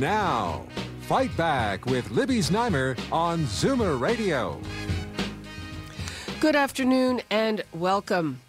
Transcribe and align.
Now, 0.00 0.64
Fight 1.02 1.36
Back 1.36 1.84
with 1.84 2.10
Libby 2.10 2.38
Znaimer 2.38 2.98
on 3.12 3.40
Zoomer 3.40 4.00
Radio. 4.00 4.58
Good 6.40 6.56
afternoon 6.56 7.20
and 7.28 7.62
welcome. 7.74 8.40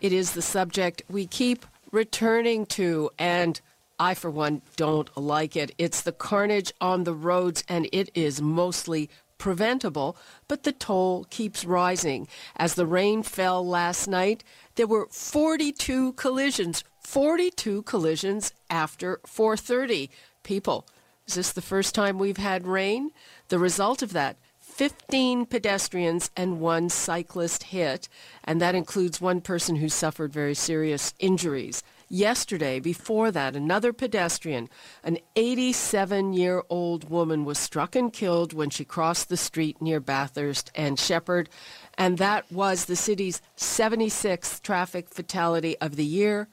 It 0.00 0.12
is 0.12 0.30
the 0.30 0.40
subject 0.40 1.02
we 1.10 1.26
keep 1.26 1.66
returning 1.90 2.64
to, 2.66 3.10
and 3.18 3.60
I, 3.98 4.14
for 4.14 4.30
one, 4.30 4.62
don't 4.76 5.10
like 5.16 5.56
it. 5.56 5.74
It's 5.78 6.00
the 6.00 6.12
carnage 6.12 6.72
on 6.80 7.02
the 7.02 7.12
roads, 7.12 7.64
and 7.68 7.88
it 7.90 8.08
is 8.14 8.40
mostly 8.40 9.10
preventable, 9.36 10.16
but 10.46 10.62
the 10.62 10.70
toll 10.70 11.26
keeps 11.28 11.64
rising. 11.64 12.28
As 12.54 12.74
the 12.74 12.86
rain 12.86 13.24
fell 13.24 13.66
last 13.66 14.06
night, 14.06 14.44
there 14.76 14.86
were 14.86 15.08
42 15.10 16.12
collisions, 16.12 16.84
42 17.00 17.82
collisions 17.82 18.52
after 18.70 19.18
4:30. 19.26 20.08
People 20.44 20.86
is 21.30 21.36
this 21.36 21.52
the 21.52 21.62
first 21.62 21.94
time 21.94 22.18
we've 22.18 22.38
had 22.38 22.66
rain? 22.66 23.12
The 23.50 23.58
result 23.60 24.02
of 24.02 24.12
that 24.14 24.36
15 24.58 25.46
pedestrians 25.46 26.28
and 26.36 26.58
one 26.58 26.88
cyclist 26.88 27.62
hit, 27.64 28.08
and 28.42 28.60
that 28.60 28.74
includes 28.74 29.20
one 29.20 29.40
person 29.40 29.76
who 29.76 29.88
suffered 29.88 30.32
very 30.32 30.56
serious 30.56 31.14
injuries. 31.20 31.84
Yesterday, 32.08 32.80
before 32.80 33.30
that, 33.30 33.54
another 33.54 33.92
pedestrian, 33.92 34.68
an 35.04 35.18
87 35.36 36.32
year 36.32 36.64
old 36.68 37.08
woman, 37.08 37.44
was 37.44 37.58
struck 37.58 37.94
and 37.94 38.12
killed 38.12 38.52
when 38.52 38.70
she 38.70 38.84
crossed 38.84 39.28
the 39.28 39.36
street 39.36 39.80
near 39.80 40.00
Bathurst 40.00 40.72
and 40.74 40.98
Sheppard, 40.98 41.48
and 41.96 42.18
that 42.18 42.50
was 42.50 42.86
the 42.86 42.96
city's 42.96 43.40
76th 43.56 44.62
traffic 44.62 45.08
fatality 45.14 45.78
of 45.78 45.94
the 45.94 46.04
year. 46.04 46.48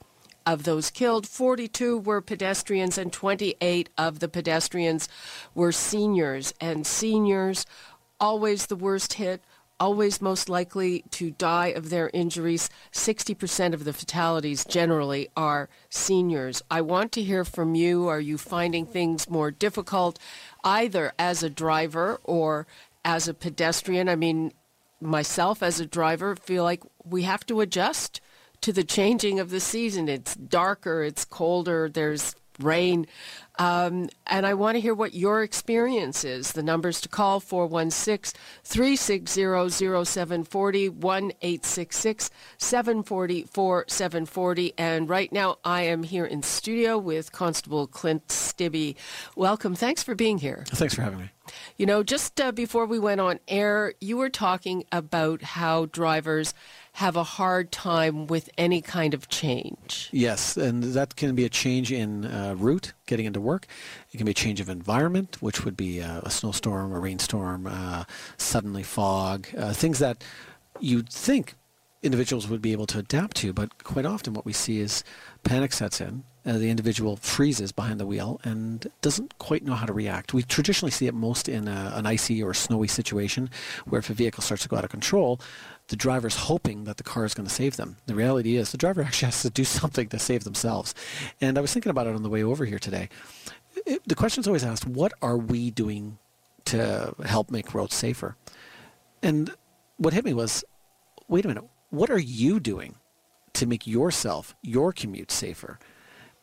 Of 0.48 0.64
those 0.64 0.92
killed, 0.92 1.28
42 1.28 1.98
were 1.98 2.22
pedestrians, 2.22 2.98
and 2.98 3.12
28 3.12 3.90
of 3.98 4.20
the 4.20 4.30
pedestrians 4.30 5.10
were 5.54 5.74
seniors. 5.74 6.54
And 6.62 6.88
seniors, 6.88 7.66
always 8.18 8.68
the 8.68 8.78
worst 8.78 9.16
hit, 9.16 9.42
always 9.78 10.22
most 10.22 10.48
likely 10.48 11.04
to 11.12 11.32
die 11.32 11.68
of 11.68 11.90
their 11.90 12.10
injuries. 12.14 12.70
60% 12.94 13.74
of 13.74 13.84
the 13.84 13.92
fatalities 13.92 14.64
generally 14.64 15.28
are 15.36 15.68
seniors. 15.90 16.62
I 16.72 16.80
want 16.80 17.12
to 17.12 17.24
hear 17.24 17.44
from 17.44 17.76
you. 17.76 18.08
Are 18.08 18.22
you 18.22 18.38
finding 18.38 18.86
things 18.86 19.30
more 19.30 19.52
difficult, 19.52 20.18
either 20.64 21.12
as 21.20 21.44
a 21.44 21.50
driver 21.50 22.22
or 22.24 22.68
as 23.04 23.28
a 23.28 23.34
pedestrian? 23.34 24.08
I 24.08 24.16
mean, 24.16 24.54
myself 25.02 25.62
as 25.62 25.82
a 25.82 25.86
driver 25.86 26.38
feel 26.38 26.64
like 26.64 26.84
we 27.04 27.24
have 27.24 27.46
to 27.48 27.60
adjust 27.60 28.22
to 28.62 28.74
the 28.74 28.84
changing 28.84 29.40
of 29.40 29.50
the 29.50 29.60
season. 29.60 30.10
It's 30.10 30.36
darker, 30.36 31.04
it's 31.04 31.26
colder, 31.26 31.90
there's 31.90 32.36
rain. 32.60 33.08
Um, 33.60 34.10
and 34.28 34.46
I 34.46 34.54
want 34.54 34.76
to 34.76 34.82
hear 34.82 34.94
what 34.94 35.14
your 35.14 35.42
experience 35.44 36.24
is. 36.24 36.52
The 36.52 36.64
numbers 36.64 37.02
to 37.02 37.10
call 37.10 37.40
416 37.40 38.40
360 38.64 40.06
0740 40.06 40.90
1 40.90 41.32
866 41.42 42.30
740 42.58 43.44
4740. 43.44 44.74
And 44.78 45.10
right 45.10 45.32
now 45.32 45.58
I 45.64 45.84
am 45.84 46.04
here 46.04 46.26
in 46.26 46.44
studio 46.44 46.98
with 46.98 47.32
Constable 47.32 47.88
Clint 47.88 48.28
Stibbe. 48.28 48.96
Welcome. 49.36 49.76
Thanks 49.76 50.04
for 50.04 50.16
being 50.16 50.38
here. 50.38 50.64
Thanks 50.68 50.94
for 50.94 51.02
having 51.02 51.20
me. 51.20 51.30
You 51.78 51.86
know, 51.86 52.04
just 52.04 52.40
uh, 52.40 52.52
before 52.52 52.86
we 52.86 53.00
went 53.00 53.22
on 53.22 53.40
air, 53.48 53.94
you 54.00 54.18
were 54.18 54.30
talking 54.30 54.84
about 54.92 55.42
how 55.42 55.86
drivers 55.88 56.54
have 56.94 57.16
a 57.16 57.24
hard 57.24 57.72
time 57.72 58.26
with 58.28 58.50
any 58.58 58.82
kind 58.82 59.14
of 59.14 59.30
change. 59.30 60.10
Yes, 60.12 60.58
and 60.58 60.84
that 60.84 61.16
can 61.16 61.36
be 61.36 61.46
a 61.46 61.50
change 61.50 61.92
in 61.92 62.26
uh, 62.26 62.56
route, 62.58 62.94
getting 63.06 63.26
into 63.26 63.40
work. 63.40 63.68
It 64.12 64.18
can 64.18 64.26
be 64.26 64.32
a 64.32 64.36
change 64.36 64.60
of 64.60 64.68
environment, 64.70 65.42
which 65.42 65.64
would 65.64 65.78
be 65.78 66.02
uh, 66.02 66.22
a 66.24 66.30
snowstorm, 66.30 66.92
a 66.92 67.00
rainstorm, 67.00 67.68
uh, 67.68 68.06
suddenly 68.38 68.84
fog, 68.84 69.48
uh, 69.56 69.74
things 69.74 70.00
that 70.00 70.24
you'd 70.80 71.10
think 71.10 71.56
individuals 72.04 72.48
would 72.48 72.62
be 72.62 72.72
able 72.72 72.88
to 72.88 73.00
adapt 73.00 73.38
to, 73.38 73.54
but 73.54 73.84
quite 73.84 74.06
often 74.06 74.34
what 74.34 74.46
we 74.46 74.54
see 74.54 74.80
is 74.80 75.04
panic 75.44 75.74
sets 75.74 76.02
in. 76.02 76.24
Uh, 76.48 76.58
the 76.58 76.70
individual 76.70 77.18
freezes 77.18 77.74
behind 77.74 78.00
the 78.00 78.06
wheel 78.06 78.40
and 78.46 78.88
doesn't 79.02 79.38
quite 79.38 79.66
know 79.66 79.74
how 79.74 79.86
to 79.86 79.92
react. 79.92 80.34
We 80.34 80.44
traditionally 80.44 80.92
see 80.92 81.06
it 81.06 81.14
most 81.14 81.50
in 81.50 81.68
a, 81.68 81.92
an 81.94 82.06
icy 82.06 82.42
or 82.42 82.54
snowy 82.54 82.88
situation 82.88 83.50
where 83.84 84.00
if 84.00 84.10
a 84.10 84.14
vehicle 84.14 84.42
starts 84.42 84.64
to 84.64 84.70
go 84.70 84.78
out 84.78 84.86
of 84.86 84.90
control, 84.90 85.42
the 85.90 85.98
driver's 85.98 86.36
hoping 86.36 86.86
that 86.86 86.96
the 86.96 87.04
car 87.04 87.26
is 87.26 87.34
going 87.34 87.50
to 87.50 87.54
save 87.54 87.76
them. 87.76 87.98
The 88.06 88.16
reality 88.16 88.56
is 88.56 88.72
the 88.72 88.78
driver 88.78 89.02
actually 89.04 89.26
has 89.26 89.42
to 89.42 89.50
do 89.50 89.66
something 89.66 90.08
to 90.08 90.20
save 90.20 90.46
themselves. 90.46 90.96
And 91.42 91.58
I 91.58 91.62
was 91.62 91.74
thinking 91.74 91.90
about 91.90 92.08
it 92.08 92.16
on 92.16 92.24
the 92.24 92.30
way 92.30 92.44
over 92.44 92.64
here 92.64 92.80
today. 92.80 93.10
It, 93.86 94.08
the 94.08 94.16
question 94.16 94.40
is 94.40 94.48
always 94.48 94.64
asked, 94.64 94.88
what 94.88 95.12
are 95.22 95.38
we 95.38 95.70
doing 95.70 96.18
to 96.66 97.14
help 97.26 97.52
make 97.52 97.74
roads 97.74 97.94
safer? 97.94 98.38
And 99.22 99.54
what 99.98 100.14
hit 100.14 100.24
me 100.24 100.34
was, 100.34 100.64
wait 101.28 101.44
a 101.44 101.50
minute, 101.50 101.66
what 101.90 102.10
are 102.10 102.18
you 102.18 102.62
doing 102.62 102.96
to 103.52 103.66
make 103.66 103.86
yourself, 103.86 104.56
your 104.62 104.94
commute 104.94 105.32
safer? 105.32 105.78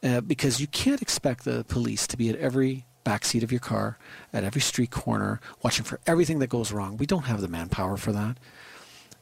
Uh, 0.05 0.21
because 0.21 0.61
you 0.61 0.67
can't 0.67 1.01
expect 1.01 1.45
the 1.45 1.65
police 1.65 2.07
to 2.07 2.17
be 2.17 2.29
at 2.29 2.37
every 2.37 2.85
backseat 3.07 3.43
of 3.43 3.51
your 3.51 3.61
car, 3.61 3.99
at 4.35 4.45
every 4.45 4.61
street 4.61 4.91
corner, 4.91 5.41
watching 5.63 5.85
for 5.85 5.99
everything 6.07 6.41
that 6.41 6.49
goes 6.49 6.73
wrong. 6.73 6.99
We 6.99 7.07
don't 7.07 7.25
have 7.25 7.41
the 7.41 7.49
manpower 7.49 7.97
for 7.97 8.13
that. 8.13 8.37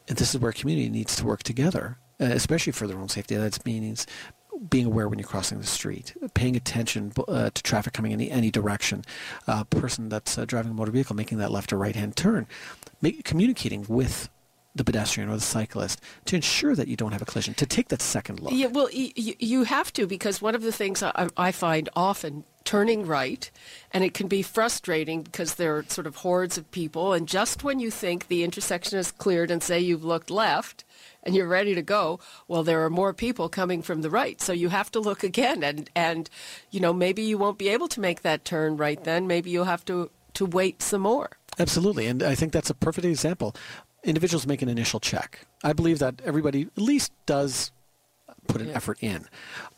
And 0.08 0.18
this 0.18 0.34
is 0.34 0.40
where 0.40 0.50
community 0.52 0.88
needs 0.88 1.14
to 1.16 1.24
work 1.24 1.44
together, 1.44 1.98
uh, 2.20 2.24
especially 2.24 2.72
for 2.72 2.88
their 2.88 2.98
own 2.98 3.08
safety. 3.08 3.36
That 3.36 3.64
means 3.64 4.06
being 4.68 4.86
aware 4.86 5.08
when 5.08 5.18
you're 5.18 5.28
crossing 5.28 5.58
the 5.58 5.66
street, 5.66 6.14
paying 6.34 6.56
attention 6.56 7.12
uh, 7.28 7.50
to 7.50 7.62
traffic 7.62 7.92
coming 7.92 8.12
in 8.12 8.20
any, 8.20 8.30
any 8.30 8.50
direction, 8.50 9.04
a 9.46 9.52
uh, 9.52 9.64
person 9.64 10.08
that's 10.08 10.36
uh, 10.36 10.44
driving 10.44 10.72
a 10.72 10.74
motor 10.74 10.92
vehicle 10.92 11.16
making 11.16 11.38
that 11.38 11.50
left 11.50 11.72
or 11.72 11.78
right 11.78 11.96
hand 11.96 12.16
turn, 12.16 12.46
make, 13.00 13.24
communicating 13.24 13.86
with 13.88 14.28
the 14.74 14.84
pedestrian 14.84 15.28
or 15.28 15.34
the 15.34 15.40
cyclist 15.40 16.00
to 16.24 16.36
ensure 16.36 16.74
that 16.74 16.88
you 16.88 16.96
don't 16.96 17.12
have 17.12 17.22
a 17.22 17.26
collision, 17.26 17.54
to 17.54 17.66
take 17.66 17.88
that 17.88 18.00
second 18.00 18.40
look. 18.40 18.52
Yeah, 18.52 18.68
well, 18.68 18.88
y- 18.92 19.12
you 19.14 19.64
have 19.64 19.92
to 19.94 20.06
because 20.06 20.40
one 20.40 20.54
of 20.54 20.62
the 20.62 20.72
things 20.72 21.02
I, 21.02 21.28
I 21.36 21.52
find 21.52 21.88
often 21.94 22.44
turning 22.64 23.04
right, 23.06 23.50
and 23.90 24.04
it 24.04 24.14
can 24.14 24.28
be 24.28 24.40
frustrating 24.40 25.22
because 25.22 25.56
there 25.56 25.76
are 25.76 25.84
sort 25.88 26.06
of 26.06 26.16
hordes 26.16 26.56
of 26.56 26.70
people, 26.70 27.12
and 27.12 27.28
just 27.28 27.64
when 27.64 27.80
you 27.80 27.90
think 27.90 28.28
the 28.28 28.44
intersection 28.44 28.98
is 28.98 29.10
cleared 29.12 29.50
and 29.50 29.62
say 29.62 29.78
you've 29.80 30.04
looked 30.04 30.30
left 30.30 30.84
and 31.24 31.34
you're 31.34 31.48
ready 31.48 31.74
to 31.74 31.82
go, 31.82 32.18
well, 32.48 32.62
there 32.62 32.84
are 32.84 32.90
more 32.90 33.12
people 33.12 33.48
coming 33.48 33.82
from 33.82 34.02
the 34.02 34.10
right, 34.10 34.40
so 34.40 34.52
you 34.52 34.68
have 34.70 34.90
to 34.92 35.00
look 35.00 35.22
again, 35.22 35.62
and 35.62 35.90
and 35.94 36.30
you 36.70 36.80
know 36.80 36.92
maybe 36.92 37.22
you 37.22 37.36
won't 37.36 37.58
be 37.58 37.68
able 37.68 37.88
to 37.88 38.00
make 38.00 38.22
that 38.22 38.44
turn 38.44 38.76
right 38.76 39.02
then. 39.04 39.26
Maybe 39.26 39.50
you'll 39.50 39.64
have 39.64 39.84
to 39.86 40.10
to 40.34 40.46
wait 40.46 40.80
some 40.82 41.02
more. 41.02 41.30
Absolutely, 41.58 42.06
and 42.06 42.22
I 42.22 42.34
think 42.34 42.52
that's 42.52 42.70
a 42.70 42.74
perfect 42.74 43.04
example. 43.04 43.54
Individuals 44.04 44.46
make 44.46 44.62
an 44.62 44.68
initial 44.68 45.00
check. 45.00 45.46
I 45.62 45.72
believe 45.72 45.98
that 46.00 46.20
everybody 46.24 46.62
at 46.62 46.82
least 46.82 47.12
does 47.26 47.70
put 48.48 48.60
an 48.60 48.70
effort 48.70 48.98
in, 49.00 49.26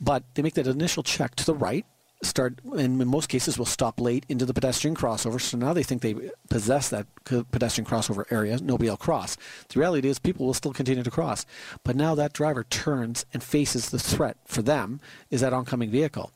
but 0.01 0.25
they 0.35 0.43
make 0.43 0.55
that 0.55 0.67
initial 0.67 1.03
check 1.03 1.35
to 1.37 1.45
the 1.45 1.55
right 1.55 1.85
start, 2.23 2.61
and 2.65 3.01
in 3.01 3.09
most 3.09 3.29
cases, 3.29 3.59
will 3.59 3.67
stop 3.67 4.01
late 4.01 4.25
into 4.29 4.47
the 4.47 4.55
pedestrian 4.55 4.97
crossover. 4.97 5.41
So 5.41 5.57
now 5.57 5.73
they 5.73 5.83
think 5.83 6.03
they 6.03 6.31
possess 6.49 6.89
that 6.89 7.07
pedestrian 7.25 7.87
crossover 7.87 8.25
area. 8.31 8.59
Nobody 8.61 8.91
will 8.91 8.97
cross. 8.97 9.37
The 9.69 9.79
reality 9.79 10.09
is, 10.09 10.19
people 10.19 10.47
will 10.47 10.55
still 10.55 10.73
continue 10.73 11.03
to 11.03 11.11
cross. 11.11 11.45
But 11.83 11.97
now 11.97 12.15
that 12.15 12.33
driver 12.33 12.65
turns 12.65 13.27
and 13.33 13.43
faces 13.43 13.91
the 13.91 13.99
threat 13.99 14.37
for 14.47 14.63
them 14.63 15.01
is 15.31 15.41
that 15.43 15.53
oncoming 15.53 15.91
vehicle. 15.91 16.33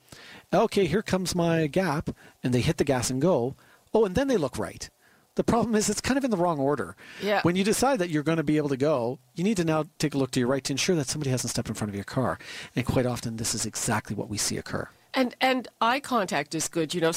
Okay, 0.53 0.87
here 0.87 1.03
comes 1.03 1.35
my 1.35 1.67
gap, 1.67 2.11
and 2.43 2.53
they 2.53 2.61
hit 2.61 2.77
the 2.77 2.85
gas 2.85 3.11
and 3.11 3.21
go. 3.21 3.57
Oh, 3.95 4.05
and 4.05 4.15
then 4.15 4.29
they 4.29 4.37
look 4.37 4.59
right. 4.59 4.89
The 5.39 5.45
problem 5.45 5.77
is 5.77 5.89
it's 5.89 6.01
kind 6.01 6.19
of 6.19 6.25
in 6.25 6.33
the 6.33 6.37
wrong 6.37 6.59
order. 6.59 6.97
Yeah. 7.23 7.43
When 7.43 7.55
you 7.55 7.63
decide 7.63 8.01
that 8.01 8.11
you're 8.11 8.25
going 8.25 8.39
to 8.39 8.43
be 8.43 8.57
able 8.57 8.71
to 8.71 8.77
go, 8.77 9.21
you 9.37 9.45
need 9.45 9.57
to 9.59 9.65
now 9.65 9.85
take 10.01 10.15
a 10.15 10.19
look 10.19 10.33
to 10.33 10.41
your 10.41 10.49
right 10.49 10.65
to 10.65 10.73
ensure 10.73 10.97
that 10.97 11.07
somebody 11.07 11.31
hasn't 11.31 11.53
stepped 11.53 11.69
in 11.69 11.77
front 11.77 11.91
of 11.91 11.95
your 11.95 12.03
car. 12.03 12.41
And 12.75 12.85
quite 12.85 13.07
often, 13.07 13.37
this 13.37 13.55
is 13.55 13.65
exactly 13.65 14.17
what 14.17 14.29
we 14.29 14.37
see 14.37 14.59
occur. 14.59 14.89
And 15.15 15.35
and 15.41 15.69
eye 15.81 16.01
contact 16.01 16.55
is 16.55 16.69
good. 16.69 16.95
You 16.95 17.01
know, 17.01 17.13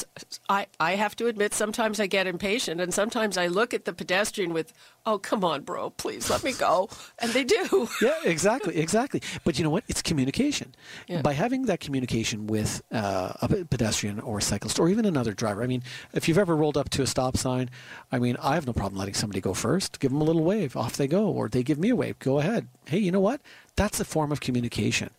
I 0.48 0.66
I 0.80 0.96
have 0.96 1.14
to 1.16 1.26
admit 1.26 1.52
sometimes 1.52 2.00
I 2.00 2.06
get 2.06 2.26
impatient, 2.26 2.80
and 2.80 2.92
sometimes 2.92 3.36
I 3.36 3.48
look 3.48 3.74
at 3.74 3.84
the 3.84 3.92
pedestrian 3.92 4.54
with, 4.54 4.72
"Oh, 5.04 5.18
come 5.18 5.44
on, 5.44 5.62
bro, 5.62 5.90
please 5.90 6.30
let 6.30 6.42
me 6.42 6.52
go," 6.52 6.88
and 7.18 7.32
they 7.32 7.44
do. 7.44 7.88
yeah, 8.02 8.16
exactly, 8.24 8.78
exactly. 8.78 9.20
But 9.44 9.58
you 9.58 9.64
know 9.64 9.70
what? 9.70 9.84
It's 9.88 10.00
communication. 10.00 10.74
Yeah. 11.06 11.20
By 11.20 11.34
having 11.34 11.66
that 11.66 11.80
communication 11.80 12.46
with 12.46 12.82
uh, 12.90 13.34
a 13.42 13.48
pedestrian 13.66 14.20
or 14.20 14.38
a 14.38 14.42
cyclist 14.42 14.78
or 14.78 14.88
even 14.88 15.04
another 15.04 15.34
driver. 15.34 15.62
I 15.62 15.66
mean, 15.66 15.82
if 16.14 16.28
you've 16.28 16.38
ever 16.38 16.56
rolled 16.56 16.78
up 16.78 16.88
to 16.90 17.02
a 17.02 17.06
stop 17.06 17.36
sign, 17.36 17.68
I 18.10 18.18
mean, 18.18 18.36
I 18.40 18.54
have 18.54 18.66
no 18.66 18.72
problem 18.72 18.98
letting 18.98 19.14
somebody 19.14 19.42
go 19.42 19.52
first. 19.52 20.00
Give 20.00 20.10
them 20.10 20.22
a 20.22 20.24
little 20.24 20.44
wave, 20.44 20.76
off 20.76 20.96
they 20.96 21.06
go, 21.06 21.26
or 21.26 21.48
they 21.48 21.62
give 21.62 21.78
me 21.78 21.90
a 21.90 21.96
wave. 21.96 22.18
Go 22.20 22.38
ahead. 22.38 22.68
Hey, 22.86 22.98
you 22.98 23.12
know 23.12 23.20
what? 23.20 23.42
That's 23.76 24.00
a 24.00 24.04
form 24.04 24.32
of 24.32 24.40
communication. 24.40 25.10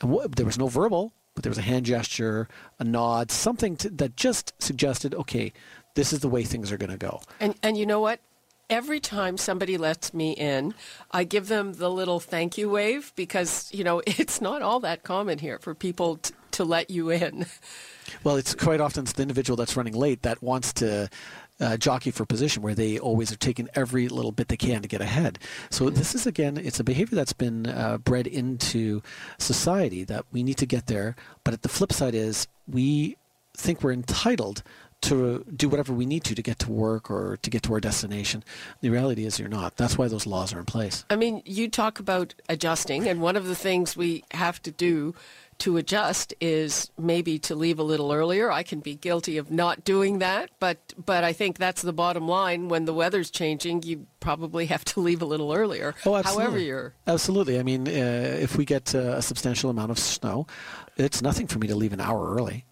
And 0.00 0.14
wh- 0.14 0.28
there 0.30 0.46
was 0.46 0.58
no 0.58 0.68
verbal 0.68 1.12
but 1.38 1.44
there 1.44 1.50
was 1.50 1.58
a 1.58 1.62
hand 1.62 1.86
gesture, 1.86 2.48
a 2.80 2.84
nod, 2.84 3.30
something 3.30 3.76
to, 3.76 3.88
that 3.90 4.16
just 4.16 4.60
suggested, 4.60 5.14
okay, 5.14 5.52
this 5.94 6.12
is 6.12 6.18
the 6.18 6.28
way 6.28 6.42
things 6.42 6.72
are 6.72 6.76
going 6.76 6.90
to 6.90 6.96
go. 6.96 7.20
And 7.38 7.54
and 7.62 7.78
you 7.78 7.86
know 7.86 8.00
what? 8.00 8.18
Every 8.68 8.98
time 8.98 9.36
somebody 9.38 9.78
lets 9.78 10.12
me 10.12 10.32
in, 10.32 10.74
I 11.12 11.22
give 11.22 11.46
them 11.46 11.74
the 11.74 11.90
little 11.92 12.18
thank 12.18 12.58
you 12.58 12.68
wave 12.68 13.12
because 13.14 13.70
you 13.72 13.84
know 13.84 14.02
it's 14.06 14.40
not 14.40 14.62
all 14.62 14.80
that 14.80 15.04
common 15.04 15.38
here 15.38 15.60
for 15.60 15.76
people 15.76 16.16
t- 16.16 16.34
to 16.50 16.64
let 16.64 16.90
you 16.90 17.10
in. 17.10 17.46
Well, 18.24 18.36
it's 18.36 18.52
quite 18.56 18.80
often 18.80 19.04
it's 19.04 19.12
the 19.12 19.22
individual 19.22 19.56
that's 19.56 19.76
running 19.76 19.94
late 19.94 20.22
that 20.22 20.42
wants 20.42 20.72
to 20.72 21.08
uh, 21.60 21.76
jockey 21.76 22.10
for 22.10 22.24
position 22.24 22.62
where 22.62 22.74
they 22.74 22.98
always 22.98 23.32
are 23.32 23.36
taking 23.36 23.68
every 23.74 24.08
little 24.08 24.32
bit 24.32 24.48
they 24.48 24.56
can 24.56 24.82
to 24.82 24.88
get 24.88 25.00
ahead. 25.00 25.38
So 25.70 25.86
mm-hmm. 25.86 25.96
this 25.96 26.14
is 26.14 26.26
again, 26.26 26.56
it's 26.56 26.80
a 26.80 26.84
behavior 26.84 27.16
that's 27.16 27.32
been 27.32 27.66
uh, 27.66 27.98
bred 27.98 28.26
into 28.26 29.02
society 29.38 30.04
that 30.04 30.24
we 30.32 30.42
need 30.42 30.58
to 30.58 30.66
get 30.66 30.86
there. 30.86 31.16
But 31.44 31.54
at 31.54 31.62
the 31.62 31.68
flip 31.68 31.92
side 31.92 32.14
is 32.14 32.46
we 32.66 33.16
think 33.56 33.82
we're 33.82 33.92
entitled 33.92 34.62
to 35.00 35.44
do 35.54 35.68
whatever 35.68 35.92
we 35.92 36.06
need 36.06 36.24
to 36.24 36.34
to 36.34 36.42
get 36.42 36.58
to 36.58 36.70
work 36.70 37.10
or 37.10 37.38
to 37.42 37.50
get 37.50 37.62
to 37.62 37.72
our 37.72 37.80
destination. 37.80 38.42
The 38.80 38.90
reality 38.90 39.24
is 39.24 39.38
you're 39.38 39.48
not. 39.48 39.76
That's 39.76 39.96
why 39.96 40.08
those 40.08 40.26
laws 40.26 40.52
are 40.52 40.58
in 40.58 40.64
place. 40.64 41.04
I 41.08 41.16
mean, 41.16 41.42
you 41.44 41.68
talk 41.68 42.00
about 42.00 42.34
adjusting, 42.48 43.06
and 43.08 43.20
one 43.20 43.36
of 43.36 43.46
the 43.46 43.54
things 43.54 43.96
we 43.96 44.24
have 44.32 44.60
to 44.62 44.72
do 44.72 45.14
to 45.58 45.76
adjust 45.76 46.32
is 46.40 46.90
maybe 46.96 47.38
to 47.40 47.54
leave 47.54 47.78
a 47.78 47.82
little 47.82 48.12
earlier. 48.12 48.50
I 48.50 48.62
can 48.62 48.80
be 48.80 48.94
guilty 48.94 49.38
of 49.38 49.50
not 49.50 49.84
doing 49.84 50.18
that, 50.20 50.50
but 50.60 50.94
but 51.04 51.24
I 51.24 51.32
think 51.32 51.58
that's 51.58 51.82
the 51.82 51.92
bottom 51.92 52.28
line. 52.28 52.68
When 52.68 52.84
the 52.84 52.94
weather's 52.94 53.30
changing, 53.30 53.82
you 53.82 54.06
probably 54.20 54.66
have 54.66 54.84
to 54.86 55.00
leave 55.00 55.20
a 55.20 55.24
little 55.24 55.52
earlier. 55.52 55.94
Oh, 56.06 56.14
absolutely. 56.14 56.44
However, 56.44 56.58
you're 56.58 56.94
absolutely. 57.06 57.58
I 57.58 57.62
mean, 57.62 57.88
uh, 57.88 57.90
if 58.40 58.56
we 58.56 58.64
get 58.64 58.94
uh, 58.94 59.16
a 59.16 59.22
substantial 59.22 59.70
amount 59.70 59.90
of 59.90 59.98
snow, 59.98 60.46
it's 60.96 61.22
nothing 61.22 61.46
for 61.46 61.58
me 61.58 61.66
to 61.66 61.74
leave 61.74 61.92
an 61.92 62.00
hour 62.00 62.34
early. 62.34 62.64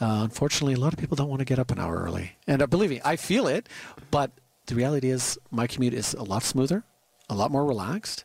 Uh, 0.00 0.20
unfortunately, 0.24 0.74
a 0.74 0.80
lot 0.80 0.94
of 0.94 0.98
people 0.98 1.16
don't 1.16 1.28
want 1.28 1.40
to 1.40 1.44
get 1.44 1.58
up 1.58 1.70
an 1.70 1.78
hour 1.78 2.02
early, 2.02 2.36
and 2.46 2.62
uh, 2.62 2.66
believe 2.66 2.88
me, 2.90 3.02
I 3.04 3.16
feel 3.16 3.46
it. 3.46 3.68
But 4.10 4.30
the 4.66 4.74
reality 4.74 5.10
is, 5.10 5.38
my 5.50 5.66
commute 5.66 5.92
is 5.92 6.14
a 6.14 6.22
lot 6.22 6.42
smoother, 6.42 6.84
a 7.28 7.34
lot 7.34 7.50
more 7.50 7.66
relaxed, 7.66 8.24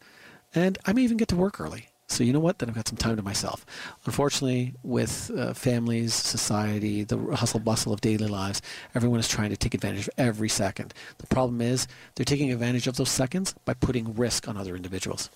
and 0.53 0.77
I 0.85 0.93
may 0.93 1.01
even 1.01 1.17
get 1.17 1.27
to 1.29 1.35
work 1.35 1.59
early. 1.59 1.89
So 2.07 2.23
you 2.23 2.31
know 2.31 2.39
what? 2.39 2.59
Then 2.59 2.69
I've 2.69 2.75
got 2.75 2.87
some 2.87 2.97
time 2.97 3.15
to 3.15 3.23
myself. 3.23 3.65
Unfortunately, 4.05 4.75
with 4.83 5.31
uh, 5.35 5.53
families, 5.53 6.13
society, 6.13 7.03
the 7.03 7.17
hustle 7.35 7.59
bustle 7.59 7.93
of 7.93 8.01
daily 8.01 8.27
lives, 8.27 8.61
everyone 8.93 9.19
is 9.19 9.27
trying 9.27 9.49
to 9.49 9.57
take 9.57 9.73
advantage 9.73 10.07
of 10.07 10.13
every 10.17 10.49
second. 10.49 10.93
The 11.17 11.27
problem 11.27 11.61
is 11.61 11.87
they're 12.13 12.25
taking 12.25 12.51
advantage 12.51 12.87
of 12.87 12.97
those 12.97 13.09
seconds 13.09 13.55
by 13.65 13.73
putting 13.73 14.13
risk 14.13 14.47
on 14.47 14.55
other 14.55 14.75
individuals. 14.75 15.29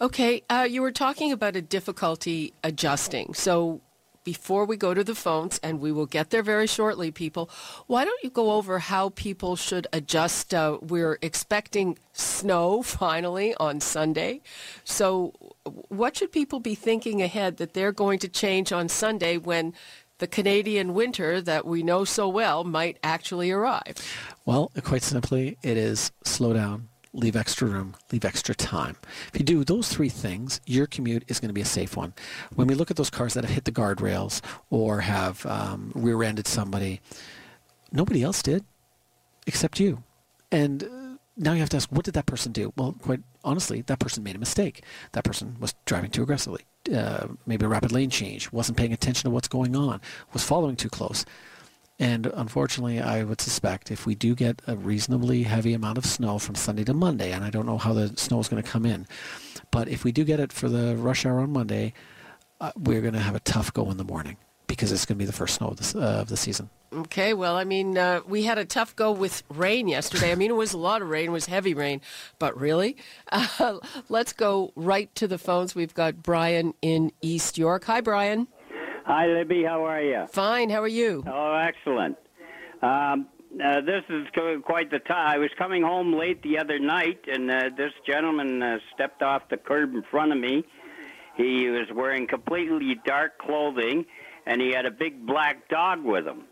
Okay, 0.00 0.42
uh, 0.50 0.66
you 0.68 0.82
were 0.82 0.92
talking 0.92 1.32
about 1.32 1.56
a 1.56 1.62
difficulty 1.62 2.52
adjusting. 2.64 3.34
So 3.34 3.80
before 4.24 4.64
we 4.64 4.76
go 4.76 4.94
to 4.94 5.04
the 5.04 5.14
phones, 5.14 5.58
and 5.62 5.80
we 5.80 5.92
will 5.92 6.06
get 6.06 6.30
there 6.30 6.42
very 6.42 6.66
shortly, 6.66 7.10
people, 7.10 7.50
why 7.86 8.04
don't 8.04 8.22
you 8.22 8.30
go 8.30 8.52
over 8.52 8.78
how 8.78 9.10
people 9.10 9.56
should 9.56 9.86
adjust? 9.92 10.54
Uh, 10.54 10.78
we're 10.80 11.18
expecting 11.22 11.98
snow 12.12 12.82
finally 13.02 13.54
on 13.56 13.80
Sunday. 13.80 14.40
So, 14.84 15.32
what 15.88 16.16
should 16.16 16.32
people 16.32 16.60
be 16.60 16.74
thinking 16.74 17.22
ahead 17.22 17.56
that 17.58 17.74
they're 17.74 17.92
going 17.92 18.18
to 18.20 18.28
change 18.28 18.72
on 18.72 18.88
Sunday 18.88 19.38
when 19.38 19.74
the 20.18 20.26
Canadian 20.28 20.94
winter 20.94 21.40
that 21.40 21.66
we 21.66 21.82
know 21.82 22.04
so 22.04 22.28
well 22.28 22.64
might 22.64 22.98
actually 23.02 23.50
arrive? 23.50 23.96
Well, 24.44 24.70
quite 24.82 25.02
simply, 25.02 25.58
it 25.62 25.76
is 25.76 26.12
slow 26.24 26.52
down, 26.52 26.88
leave 27.12 27.36
extra 27.36 27.68
room, 27.68 27.94
leave 28.10 28.24
extra 28.24 28.54
time. 28.54 28.96
If 29.32 29.38
you 29.38 29.44
do 29.44 29.64
those 29.64 29.88
three 29.88 30.08
things, 30.08 30.60
your 30.66 30.86
commute 30.86 31.24
is 31.28 31.40
going 31.40 31.50
to 31.50 31.54
be 31.54 31.60
a 31.60 31.66
safe 31.66 31.96
one. 31.96 32.14
When 32.54 32.66
we 32.66 32.74
look 32.74 32.90
at 32.90 32.96
those 32.96 33.10
cars 33.10 33.34
that 33.34 33.44
have 33.44 33.52
hit 33.52 33.64
the 33.64 33.72
guardrails 33.72 34.40
or 34.70 35.00
have 35.00 35.44
um, 35.46 35.92
rear-ended 35.94 36.46
somebody, 36.46 37.00
nobody 37.90 38.22
else 38.22 38.42
did 38.42 38.64
except 39.46 39.78
you. 39.78 40.02
And 40.50 40.84
uh, 40.84 41.18
now 41.36 41.52
you 41.52 41.60
have 41.60 41.68
to 41.70 41.76
ask, 41.76 41.90
what 41.90 42.04
did 42.04 42.14
that 42.14 42.26
person 42.26 42.52
do? 42.52 42.72
Well, 42.76 42.94
quite 43.02 43.20
honestly, 43.44 43.82
that 43.82 43.98
person 43.98 44.22
made 44.22 44.36
a 44.36 44.38
mistake. 44.38 44.82
That 45.12 45.24
person 45.24 45.56
was 45.60 45.74
driving 45.84 46.10
too 46.10 46.22
aggressively, 46.22 46.62
uh, 46.94 47.28
maybe 47.46 47.64
a 47.64 47.68
rapid 47.68 47.92
lane 47.92 48.10
change, 48.10 48.52
wasn't 48.52 48.78
paying 48.78 48.92
attention 48.92 49.24
to 49.24 49.30
what's 49.30 49.48
going 49.48 49.76
on, 49.76 50.00
was 50.32 50.44
following 50.44 50.76
too 50.76 50.90
close. 50.90 51.24
And 52.02 52.26
unfortunately, 52.26 53.00
I 53.00 53.22
would 53.22 53.40
suspect 53.40 53.92
if 53.92 54.06
we 54.06 54.16
do 54.16 54.34
get 54.34 54.60
a 54.66 54.74
reasonably 54.74 55.44
heavy 55.44 55.72
amount 55.72 55.98
of 55.98 56.04
snow 56.04 56.40
from 56.40 56.56
Sunday 56.56 56.82
to 56.82 56.92
Monday, 56.92 57.30
and 57.30 57.44
I 57.44 57.50
don't 57.50 57.64
know 57.64 57.78
how 57.78 57.92
the 57.92 58.08
snow 58.16 58.40
is 58.40 58.48
going 58.48 58.60
to 58.60 58.68
come 58.68 58.84
in, 58.84 59.06
but 59.70 59.86
if 59.86 60.02
we 60.02 60.10
do 60.10 60.24
get 60.24 60.40
it 60.40 60.52
for 60.52 60.68
the 60.68 60.96
rush 60.96 61.24
hour 61.24 61.38
on 61.38 61.52
Monday, 61.52 61.92
uh, 62.60 62.72
we're 62.76 63.02
going 63.02 63.14
to 63.14 63.20
have 63.20 63.36
a 63.36 63.40
tough 63.40 63.72
go 63.72 63.88
in 63.88 63.98
the 63.98 64.04
morning 64.04 64.36
because 64.66 64.90
it's 64.90 65.06
going 65.06 65.16
to 65.16 65.20
be 65.20 65.26
the 65.26 65.32
first 65.32 65.54
snow 65.54 65.68
of 65.68 65.76
the, 65.76 66.00
uh, 66.00 66.22
of 66.22 66.28
the 66.28 66.36
season. 66.36 66.70
Okay, 66.92 67.34
well, 67.34 67.54
I 67.54 67.62
mean, 67.62 67.96
uh, 67.96 68.22
we 68.26 68.42
had 68.42 68.58
a 68.58 68.64
tough 68.64 68.96
go 68.96 69.12
with 69.12 69.44
rain 69.48 69.86
yesterday. 69.86 70.32
I 70.32 70.34
mean, 70.34 70.50
it 70.50 70.54
was 70.54 70.72
a 70.72 70.78
lot 70.78 71.02
of 71.02 71.08
rain, 71.08 71.28
it 71.28 71.32
was 71.32 71.46
heavy 71.46 71.72
rain, 71.72 72.00
but 72.40 72.58
really? 72.58 72.96
Uh, 73.60 73.78
let's 74.08 74.32
go 74.32 74.72
right 74.74 75.14
to 75.14 75.28
the 75.28 75.38
phones. 75.38 75.74
We've 75.74 75.94
got 75.94 76.20
Brian 76.20 76.74
in 76.82 77.12
East 77.20 77.58
York. 77.58 77.84
Hi, 77.84 78.00
Brian. 78.00 78.48
Hi, 79.04 79.26
Libby. 79.26 79.64
How 79.64 79.84
are 79.84 80.00
you? 80.00 80.26
Fine. 80.30 80.70
How 80.70 80.80
are 80.80 80.88
you? 80.88 81.24
Oh, 81.26 81.54
excellent. 81.54 82.16
Um, 82.82 83.26
uh, 83.62 83.80
this 83.80 84.04
is 84.08 84.26
quite 84.64 84.90
the 84.90 85.00
time. 85.00 85.28
I 85.28 85.38
was 85.38 85.50
coming 85.58 85.82
home 85.82 86.14
late 86.14 86.40
the 86.42 86.58
other 86.58 86.78
night, 86.78 87.20
and 87.26 87.50
uh, 87.50 87.70
this 87.76 87.92
gentleman 88.06 88.62
uh, 88.62 88.78
stepped 88.94 89.22
off 89.22 89.42
the 89.50 89.56
curb 89.56 89.94
in 89.94 90.02
front 90.04 90.30
of 90.30 90.38
me. 90.38 90.64
He 91.36 91.68
was 91.68 91.88
wearing 91.92 92.28
completely 92.28 92.96
dark 93.04 93.38
clothing, 93.38 94.04
and 94.46 94.60
he 94.60 94.72
had 94.72 94.86
a 94.86 94.90
big 94.90 95.26
black 95.26 95.68
dog 95.68 96.04
with 96.04 96.26
him. 96.26 96.44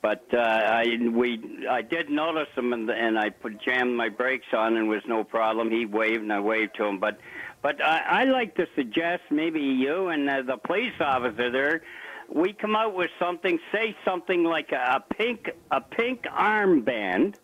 But 0.00 0.26
uh, 0.34 0.38
I 0.38 0.84
we 1.10 1.66
I 1.68 1.82
did 1.82 2.10
notice 2.10 2.48
him, 2.54 2.72
and, 2.72 2.90
and 2.90 3.18
I 3.18 3.30
put 3.30 3.60
jammed 3.62 3.96
my 3.96 4.10
brakes 4.10 4.46
on, 4.52 4.76
and 4.76 4.88
was 4.88 5.02
no 5.08 5.24
problem. 5.24 5.70
He 5.70 5.86
waved, 5.86 6.22
and 6.22 6.32
I 6.32 6.40
waved 6.40 6.76
to 6.76 6.84
him. 6.84 7.00
But 7.00 7.18
but 7.64 7.82
I, 7.82 8.20
I 8.20 8.24
like 8.24 8.54
to 8.56 8.66
suggest 8.76 9.22
maybe 9.30 9.58
you 9.58 10.08
and 10.08 10.28
uh, 10.28 10.42
the 10.42 10.58
police 10.58 10.92
officer 11.00 11.50
there, 11.50 11.80
we 12.28 12.52
come 12.52 12.76
out 12.76 12.94
with 12.94 13.08
something, 13.18 13.58
say 13.72 13.96
something 14.04 14.44
like 14.44 14.70
a, 14.70 14.96
a 14.96 15.14
pink 15.14 15.48
a 15.70 15.80
pink 15.80 16.24
armband 16.24 17.36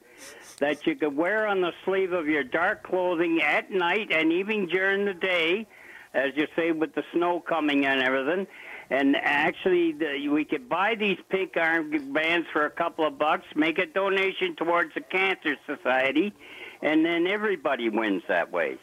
that 0.58 0.86
you 0.86 0.94
could 0.94 1.16
wear 1.16 1.46
on 1.46 1.62
the 1.62 1.72
sleeve 1.86 2.12
of 2.12 2.28
your 2.28 2.44
dark 2.44 2.82
clothing 2.82 3.40
at 3.40 3.70
night 3.70 4.12
and 4.12 4.30
even 4.30 4.66
during 4.66 5.06
the 5.06 5.14
day, 5.14 5.66
as 6.12 6.32
you 6.36 6.46
say 6.54 6.70
with 6.70 6.94
the 6.94 7.02
snow 7.14 7.40
coming 7.40 7.86
and 7.86 8.02
everything. 8.02 8.46
And 8.90 9.16
actually, 9.16 9.92
the, 9.92 10.28
we 10.28 10.44
could 10.44 10.68
buy 10.68 10.96
these 10.96 11.16
pink 11.30 11.54
armbands 11.54 12.44
for 12.52 12.66
a 12.66 12.70
couple 12.70 13.06
of 13.06 13.18
bucks, 13.18 13.46
make 13.56 13.78
a 13.78 13.86
donation 13.86 14.54
towards 14.54 14.92
the 14.92 15.00
Cancer 15.00 15.56
Society, 15.64 16.34
and 16.82 17.06
then 17.06 17.26
everybody 17.26 17.88
wins 17.88 18.22
that 18.28 18.52
way. 18.52 18.76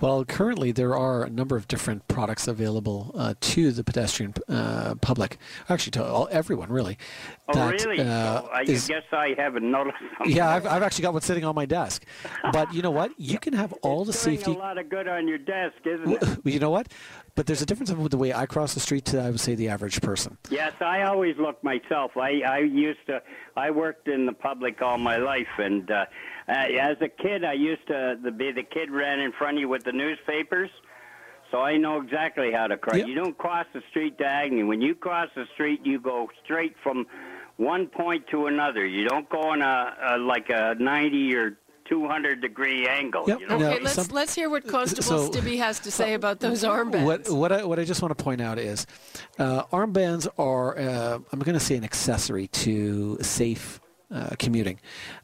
Well, 0.00 0.24
currently 0.24 0.70
there 0.70 0.96
are 0.96 1.24
a 1.24 1.30
number 1.30 1.56
of 1.56 1.66
different 1.66 2.06
products 2.06 2.46
available 2.46 3.10
uh, 3.14 3.34
to 3.40 3.72
the 3.72 3.82
pedestrian 3.82 4.34
uh, 4.48 4.94
public, 5.00 5.38
actually 5.68 5.90
to 5.92 6.04
all, 6.04 6.28
everyone 6.30 6.70
really. 6.70 6.98
Oh, 7.48 7.54
that, 7.54 7.84
really? 7.84 8.00
Uh, 8.00 8.42
I 8.42 8.62
is, 8.62 8.86
guess 8.86 9.02
I 9.12 9.34
haven't 9.36 9.68
noticed. 9.68 9.96
Yeah, 10.26 10.50
I've, 10.50 10.66
I've, 10.66 10.82
actually 10.82 11.02
got 11.02 11.14
one 11.14 11.22
sitting 11.22 11.44
on 11.44 11.54
my 11.54 11.64
desk. 11.64 12.04
But 12.52 12.72
you 12.74 12.82
know 12.82 12.90
what? 12.90 13.12
You 13.18 13.38
can 13.40 13.54
have 13.54 13.72
all 13.82 14.02
it's 14.02 14.08
the 14.08 14.12
safety. 14.12 14.52
a 14.52 14.54
lot 14.54 14.78
of 14.78 14.88
good 14.88 15.08
on 15.08 15.26
your 15.26 15.38
desk, 15.38 15.76
isn't 15.84 16.22
it? 16.22 16.38
you 16.44 16.60
know 16.60 16.70
what? 16.70 16.88
But 17.38 17.46
there's 17.46 17.62
a 17.62 17.66
difference 17.66 17.92
with 17.92 18.10
the 18.10 18.18
way 18.18 18.34
I 18.34 18.46
cross 18.46 18.74
the 18.74 18.80
street 18.80 19.04
to, 19.04 19.22
I 19.22 19.30
would 19.30 19.38
say, 19.38 19.54
the 19.54 19.68
average 19.68 20.00
person. 20.00 20.36
Yes, 20.50 20.72
I 20.80 21.02
always 21.02 21.36
look 21.38 21.62
myself. 21.62 22.16
I, 22.16 22.40
I 22.40 22.58
used 22.58 22.98
to, 23.06 23.22
I 23.56 23.70
worked 23.70 24.08
in 24.08 24.26
the 24.26 24.32
public 24.32 24.82
all 24.82 24.98
my 24.98 25.18
life, 25.18 25.46
and 25.56 25.88
uh, 25.88 26.06
uh, 26.48 26.52
as 26.52 26.96
a 27.00 27.06
kid, 27.06 27.44
I 27.44 27.52
used 27.52 27.86
to 27.86 28.18
the, 28.20 28.32
be 28.32 28.50
the 28.50 28.64
kid 28.64 28.90
ran 28.90 29.20
in 29.20 29.30
front 29.30 29.56
of 29.56 29.60
you 29.60 29.68
with 29.68 29.84
the 29.84 29.92
newspapers. 29.92 30.68
So 31.52 31.60
I 31.60 31.76
know 31.76 32.00
exactly 32.00 32.50
how 32.50 32.66
to 32.66 32.76
cross. 32.76 32.96
Yep. 32.96 33.06
You 33.06 33.14
don't 33.14 33.38
cross 33.38 33.66
the 33.72 33.82
street 33.88 34.18
diagonally. 34.18 34.64
When 34.64 34.80
you 34.80 34.96
cross 34.96 35.28
the 35.36 35.44
street, 35.54 35.82
you 35.86 36.00
go 36.00 36.28
straight 36.44 36.74
from 36.82 37.06
one 37.56 37.86
point 37.86 38.26
to 38.32 38.46
another. 38.46 38.84
You 38.84 39.08
don't 39.08 39.28
go 39.28 39.42
on 39.42 39.62
a, 39.62 39.96
a 40.14 40.18
like 40.18 40.50
a 40.50 40.74
90 40.76 41.36
or 41.36 41.56
200 41.88 42.40
degree 42.40 42.86
angle. 42.86 43.24
Yep. 43.26 43.40
You 43.40 43.46
know? 43.48 43.54
Okay, 43.56 43.80
let's 43.80 43.94
some- 43.94 44.06
let's 44.08 44.34
hear 44.34 44.50
what 44.50 44.66
Constable 44.66 45.02
so- 45.02 45.30
Stibbe 45.30 45.58
has 45.58 45.80
to 45.80 45.90
say 46.00 46.14
about 46.14 46.40
those 46.40 46.62
armbands. 46.64 47.04
What 47.04 47.30
what 47.30 47.52
I, 47.52 47.64
what 47.64 47.78
I 47.78 47.84
just 47.84 48.02
want 48.02 48.16
to 48.16 48.22
point 48.22 48.40
out 48.40 48.58
is, 48.58 48.86
uh, 49.38 49.64
armbands 49.64 50.28
are 50.38 50.78
uh, 50.78 51.18
I'm 51.32 51.38
going 51.40 51.58
to 51.58 51.64
say 51.64 51.76
an 51.76 51.84
accessory 51.84 52.48
to 52.48 53.18
safe 53.22 53.80
uh, 54.10 54.30
commuting. 54.38 54.80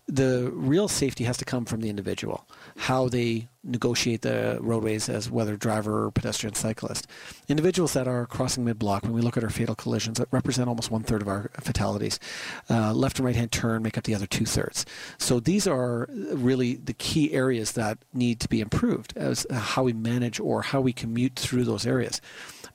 The 0.07 0.51
real 0.53 0.89
safety 0.89 1.25
has 1.25 1.39
to 1.39 1.45
come 1.45 1.65
from 1.65 1.81
the 1.81 1.89
individual, 1.89 2.47
how 2.77 3.09
they 3.09 3.49
negotiate 3.63 4.21
the 4.21 4.59
roadways 4.61 5.09
as 5.09 5.31
whether 5.31 5.57
driver 5.57 6.05
or 6.05 6.11
pedestrian 6.11 6.55
cyclist. 6.55 7.07
Individuals 7.49 7.95
that 7.95 8.07
are 8.07 8.27
crossing 8.27 8.65
mid-block, 8.65 9.05
when 9.05 9.13
we 9.13 9.23
look 9.23 9.39
at 9.39 9.45
our 9.45 9.51
fatal 9.51 9.75
collisions, 9.75 10.19
that 10.19 10.29
represent 10.31 10.69
almost 10.69 10.91
one 10.91 11.03
third 11.03 11.23
of 11.23 11.29
our 11.29 11.51
fatalities. 11.61 12.21
Uh, 12.69 12.93
left 12.93 13.19
and 13.19 13.25
right-hand 13.25 13.51
turn 13.53 13.83
make 13.83 13.97
up 13.97 14.05
the 14.05 14.15
other 14.15 14.27
two 14.27 14.45
thirds. 14.45 14.85
So 15.19 15.41
these 15.41 15.67
are 15.67 16.07
really 16.11 16.75
the 16.75 16.93
key 16.93 17.33
areas 17.33 17.73
that 17.73 17.99
need 18.13 18.39
to 18.41 18.49
be 18.49 18.61
improved 18.61 19.17
as 19.17 19.47
how 19.51 19.85
we 19.85 19.95
manage 19.95 20.39
or 20.39 20.61
how 20.61 20.83
we 20.83 20.93
commute 20.93 21.37
through 21.37 21.65
those 21.65 21.87
areas. 21.87 22.21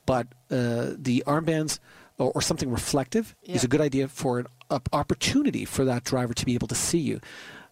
But 0.06 0.26
uh, 0.50 0.96
the 0.98 1.22
armbands 1.26 1.78
or, 2.18 2.42
something 2.42 2.70
reflective 2.70 3.34
is 3.44 3.64
a 3.64 3.68
good 3.68 3.80
idea 3.80 4.08
for 4.08 4.40
an 4.40 4.46
opportunity 4.92 5.64
for 5.64 5.84
that 5.84 6.04
driver 6.04 6.34
to 6.34 6.46
be 6.46 6.54
able 6.54 6.68
to 6.68 6.74
see 6.74 6.98
you. 6.98 7.20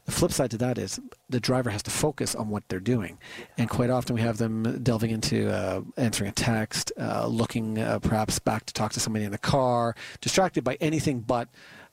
The 0.07 0.13
flip 0.13 0.33
side 0.33 0.51
to 0.53 0.57
that 0.59 0.79
is 0.79 0.99
the 1.29 1.39
driver 1.39 1.69
has 1.69 1.83
to 1.83 1.91
focus 1.91 2.35
on 2.35 2.49
what 2.49 2.67
they're 2.69 2.81
doing, 2.81 3.19
and 3.59 3.69
quite 3.69 3.91
often 3.91 4.15
we 4.15 4.23
have 4.23 4.39
them 4.39 4.83
delving 4.83 5.11
into 5.11 5.51
uh, 5.51 5.83
answering 5.99 6.31
a 6.31 6.33
text, 6.33 6.93
uh, 6.99 7.27
looking 7.27 7.79
uh, 7.79 7.99
perhaps 7.99 8.39
back 8.39 8.65
to 8.65 8.73
talk 8.73 8.93
to 8.93 9.01
somebody 9.01 9.27
in 9.27 9.33
the 9.33 9.37
car, 9.37 9.95
distracted 10.23 10.65
by 10.65 10.79
anything 10.81 11.21
but, 11.21 11.49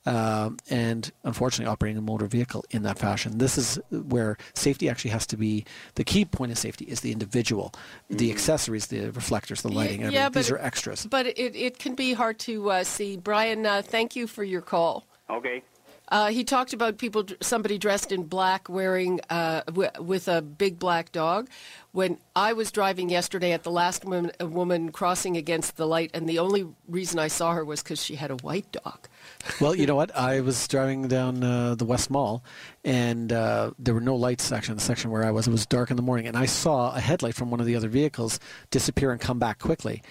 um, 0.05 0.57
and 0.69 1.11
unfortunately 1.23 1.71
operating 1.71 1.97
a 1.97 2.01
motor 2.01 2.27
vehicle 2.27 2.63
in 2.71 2.83
that 2.83 2.99
fashion. 2.99 3.37
This 3.37 3.57
is 3.57 3.79
where 3.89 4.37
safety 4.53 4.89
actually 4.89 5.11
has 5.11 5.25
to 5.27 5.37
be 5.37 5.65
the 5.95 6.03
key 6.03 6.25
point 6.25 6.51
of 6.51 6.57
safety 6.57 6.85
is 6.85 7.01
the 7.01 7.11
individual, 7.11 7.73
the 8.09 8.31
accessories, 8.31 8.87
the 8.87 9.09
reflectors, 9.11 9.61
the 9.61 9.69
lighting. 9.69 10.01
Yeah, 10.01 10.07
everything. 10.07 10.25
but 10.25 10.33
These 10.33 10.51
are 10.51 10.57
extras. 10.57 11.05
But 11.05 11.27
it, 11.27 11.55
it 11.55 11.79
can 11.79 11.95
be 11.95 12.13
hard 12.13 12.39
to 12.39 12.69
uh, 12.71 12.83
see. 12.83 13.17
Brian, 13.17 13.65
uh, 13.65 13.81
thank 13.81 14.15
you 14.15 14.27
for 14.27 14.43
your 14.43 14.61
call. 14.61 15.05
Okay. 15.29 15.63
Uh, 16.09 16.27
he 16.27 16.43
talked 16.43 16.73
about 16.73 16.97
people, 16.97 17.25
somebody 17.41 17.77
dressed 17.77 18.11
in 18.11 18.23
black 18.23 18.69
wearing 18.69 19.19
uh, 19.29 19.61
w- 19.65 19.89
with 19.99 20.27
a 20.27 20.41
big 20.41 20.77
black 20.77 21.11
dog. 21.11 21.49
When 21.93 22.17
I 22.35 22.53
was 22.53 22.71
driving 22.71 23.09
yesterday 23.09 23.53
at 23.53 23.63
the 23.63 23.71
last 23.71 24.03
woman, 24.03 24.31
a 24.39 24.45
woman 24.45 24.91
crossing 24.91 25.37
against 25.37 25.77
the 25.77 25.87
light, 25.87 26.11
and 26.13 26.27
the 26.27 26.39
only 26.39 26.67
reason 26.87 27.19
I 27.19 27.27
saw 27.27 27.53
her 27.53 27.63
was 27.63 27.81
because 27.81 28.03
she 28.03 28.15
had 28.15 28.31
a 28.31 28.35
white 28.35 28.71
dog. 28.71 29.07
Well, 29.61 29.75
you 29.75 29.85
know 29.85 29.95
what? 29.95 30.15
I 30.15 30.41
was 30.41 30.67
driving 30.67 31.07
down 31.07 31.43
uh, 31.43 31.75
the 31.75 31.85
West 31.85 32.09
Mall, 32.09 32.43
and 32.83 33.31
uh, 33.31 33.71
there 33.77 33.93
were 33.93 34.01
no 34.01 34.15
lights 34.15 34.51
in 34.51 34.75
the 34.75 34.81
section 34.81 35.11
where 35.11 35.23
I 35.23 35.31
was. 35.31 35.47
It 35.47 35.51
was 35.51 35.65
dark 35.65 35.91
in 35.91 35.97
the 35.97 36.03
morning, 36.03 36.27
and 36.27 36.35
I 36.35 36.45
saw 36.45 36.95
a 36.95 36.99
headlight 36.99 37.35
from 37.35 37.51
one 37.51 37.59
of 37.59 37.65
the 37.65 37.75
other 37.75 37.87
vehicles 37.87 38.39
disappear 38.71 39.11
and 39.11 39.21
come 39.21 39.37
back 39.37 39.59
quickly. 39.59 40.01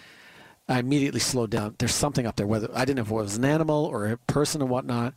I 0.69 0.79
immediately 0.79 1.21
slowed 1.21 1.51
down. 1.51 1.75
There's 1.79 1.95
something 1.95 2.27
up 2.27 2.37
there. 2.37 2.47
Whether 2.47 2.69
I 2.75 2.85
didn't 2.85 2.97
know 2.97 3.03
if 3.03 3.11
it 3.11 3.15
was 3.15 3.37
an 3.37 3.45
animal 3.45 3.85
or 3.85 4.07
a 4.07 4.17
person 4.19 4.63
or 4.63 4.67
whatnot. 4.67 5.15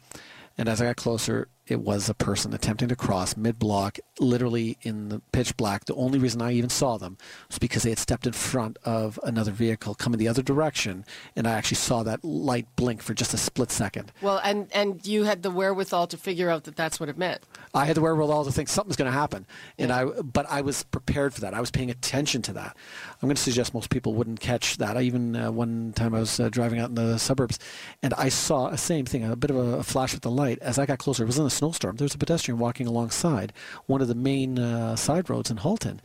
And 0.57 0.67
as 0.67 0.81
I 0.81 0.85
got 0.85 0.95
closer, 0.97 1.49
it 1.67 1.81
was 1.81 2.09
a 2.09 2.13
person 2.13 2.53
attempting 2.53 2.88
to 2.89 2.95
cross 2.95 3.36
mid 3.36 3.59
block, 3.59 4.00
literally 4.19 4.77
in 4.81 5.09
the 5.09 5.19
pitch 5.31 5.55
black. 5.57 5.86
The 5.86 5.95
only 5.95 6.19
reason 6.19 6.41
I 6.41 6.53
even 6.53 6.69
saw 6.69 6.97
them 6.97 7.17
was 7.50 7.59
because 7.59 7.83
they 7.83 7.89
had 7.89 8.00
stepped 8.00 8.25
in 8.25 8.33
front 8.33 8.77
of 8.83 9.19
another 9.24 9.51
vehicle 9.51 9.95
coming 9.95 10.17
the 10.17 10.27
other 10.27 10.41
direction, 10.41 11.05
and 11.36 11.47
I 11.47 11.53
actually 11.53 11.75
saw 11.75 12.03
that 12.03 12.24
light 12.24 12.67
blink 12.75 13.01
for 13.01 13.13
just 13.13 13.33
a 13.33 13.38
split 13.38 13.71
second. 13.71 14.12
Well, 14.21 14.39
and, 14.43 14.71
and 14.74 15.05
you 15.05 15.24
had 15.24 15.43
the 15.43 15.51
wherewithal 15.51 16.07
to 16.07 16.17
figure 16.17 16.50
out 16.50 16.63
that 16.65 16.75
that's 16.75 17.00
what 17.00 17.09
it 17.09 17.17
meant. 17.17 17.41
I 17.74 17.86
had 17.86 17.95
the 17.95 18.01
wherewithal 18.01 18.45
to 18.45 18.51
think 18.51 18.69
something's 18.69 18.95
going 18.95 19.12
to 19.12 19.17
happen, 19.17 19.45
and 19.77 19.91
I 19.91 20.05
but 20.05 20.45
I 20.50 20.62
was 20.62 20.83
prepared 20.83 21.33
for 21.33 21.41
that. 21.41 21.53
I 21.53 21.59
was 21.59 21.71
paying 21.71 21.91
attention 21.91 22.41
to 22.43 22.53
that. 22.53 22.75
I'm 23.21 23.27
going 23.27 23.36
to 23.36 23.41
suggest 23.41 23.74
most 23.74 23.89
people 23.89 24.13
wouldn't 24.13 24.39
catch 24.39 24.77
that. 24.77 24.97
I 24.97 25.01
even 25.01 25.36
uh, 25.36 25.51
one 25.51 25.93
time 25.93 26.15
I 26.15 26.19
was 26.19 26.39
uh, 26.39 26.50
driving 26.50 26.79
out 26.79 26.89
in 26.89 26.95
the 26.95 27.17
suburbs, 27.17 27.59
and 28.01 28.13
I 28.15 28.29
saw 28.29 28.67
a 28.67 28.77
same 28.77 29.05
thing, 29.05 29.24
a 29.24 29.36
bit 29.36 29.51
of 29.51 29.57
a, 29.57 29.83
flash 29.83 30.13
with 30.13 30.21
the 30.21 30.31
light. 30.31 30.59
As 30.59 30.79
I 30.79 30.86
got 30.86 31.00
closer, 31.00 31.24
it 31.24 31.27
was 31.27 31.38
in 31.38 31.45
a 31.45 31.50
snowstorm. 31.57 31.97
There 31.97 32.05
was 32.05 32.15
a 32.15 32.19
pedestrian 32.19 32.59
walking 32.59 32.87
alongside 32.87 33.53
one 33.85 34.01
of 34.01 34.07
the 34.07 34.15
main 34.15 34.57
uh, 34.59 34.95
side 34.95 35.29
roads 35.29 35.51
in 35.51 35.57
Halton, 35.57 36.01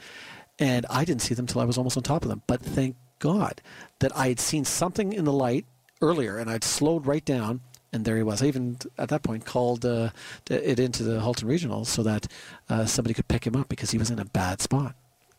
and 0.59 0.87
I 0.91 1.05
didn't 1.05 1.23
see 1.23 1.35
them 1.35 1.47
till 1.47 1.61
I 1.61 1.65
was 1.65 1.79
almost 1.79 1.97
on 1.97 2.03
top 2.03 2.23
of 2.23 2.29
them. 2.29 2.43
But 2.47 2.61
thank 2.61 2.97
God 3.19 3.61
that 4.01 4.17
I 4.17 4.29
had 4.29 4.41
seen 4.41 4.65
something 4.65 5.13
in 5.13 5.25
the 5.25 5.33
light 5.33 5.65
earlier, 6.01 6.39
and 6.39 6.51
I'd 6.51 6.65
slowed 6.65 7.07
right 7.07 7.25
down 7.25 7.61
and 7.93 8.05
there 8.05 8.17
he 8.17 8.23
was. 8.23 8.43
I 8.43 8.47
even 8.47 8.79
at 8.99 9.11
that 9.11 9.23
point 9.23 9.45
called 9.45 9.85
uh, 9.85 10.11
it 10.51 10.81
into 10.81 11.03
the 11.03 11.21
Halton 11.21 11.47
Regional 11.47 11.85
so 11.85 12.03
that 12.03 12.27
uh, 12.69 12.87
somebody 12.87 13.15
could 13.15 13.29
pick 13.29 13.47
him 13.47 13.55
up 13.55 13.69
because 13.69 13.91
he 13.91 13.99
was 13.99 14.11
in 14.11 14.19
a 14.19 14.25
bad 14.25 14.61
spot. 14.61 14.95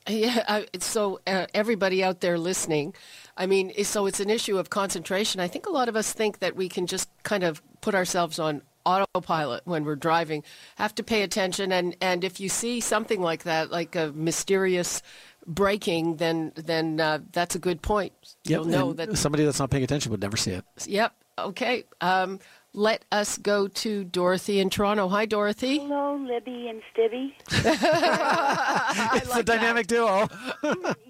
Yeah, 0.08 0.64
so 0.80 1.22
uh, 1.26 1.48
everybody 1.54 2.04
out 2.04 2.20
there 2.20 2.38
listening, 2.38 2.94
I 3.38 3.46
mean, 3.46 3.72
so 3.86 4.06
it's 4.06 4.20
an 4.20 4.30
issue 4.30 4.58
of 4.58 4.70
concentration. 4.70 5.40
I 5.40 5.48
think 5.48 5.66
a 5.66 5.70
lot 5.72 5.88
of 5.88 5.96
us 5.96 6.12
think 6.12 6.40
that 6.40 6.58
we 6.58 6.68
can 6.68 6.88
just 6.88 7.10
kind 7.24 7.44
of 7.44 7.62
put 7.80 7.96
ourselves 7.96 8.38
on 8.38 8.64
autopilot 8.86 9.66
when 9.66 9.84
we're 9.84 9.96
driving. 9.96 10.44
Have 10.76 10.96
to 10.96 11.04
pay 11.04 11.24
attention, 11.24 11.72
and 11.72 11.96
and 12.02 12.24
if 12.24 12.40
you 12.40 12.50
see 12.50 12.80
something 12.80 13.22
like 13.22 13.44
that, 13.44 13.72
like 13.72 13.96
a 13.96 14.12
mysterious 14.14 15.02
braking, 15.46 16.18
then 16.18 16.52
then 16.56 17.00
uh, 17.00 17.20
that's 17.32 17.56
a 17.56 17.60
good 17.60 17.82
point. 17.82 18.14
You'll 18.46 18.66
know 18.66 18.90
and 18.90 19.00
that. 19.00 19.18
somebody 19.18 19.46
that's 19.46 19.60
not 19.60 19.70
paying 19.70 19.84
attention 19.84 20.12
would 20.12 20.22
never 20.22 20.38
see 20.38 20.52
it. 20.52 20.66
Yep. 20.86 21.14
Okay. 21.40 21.86
Um, 22.02 22.40
let 22.76 23.06
us 23.12 23.38
go 23.38 23.68
to 23.68 24.04
Dorothy 24.04 24.60
in 24.60 24.70
Toronto. 24.70 25.08
Hi, 25.08 25.26
Dorothy. 25.26 25.80
Hello, 25.80 26.16
Libby 26.16 26.68
and 26.68 26.82
Stibbe. 26.92 27.34
it's 29.22 29.36
a 29.36 29.44
dynamic 29.44 29.88
duo. 29.88 30.28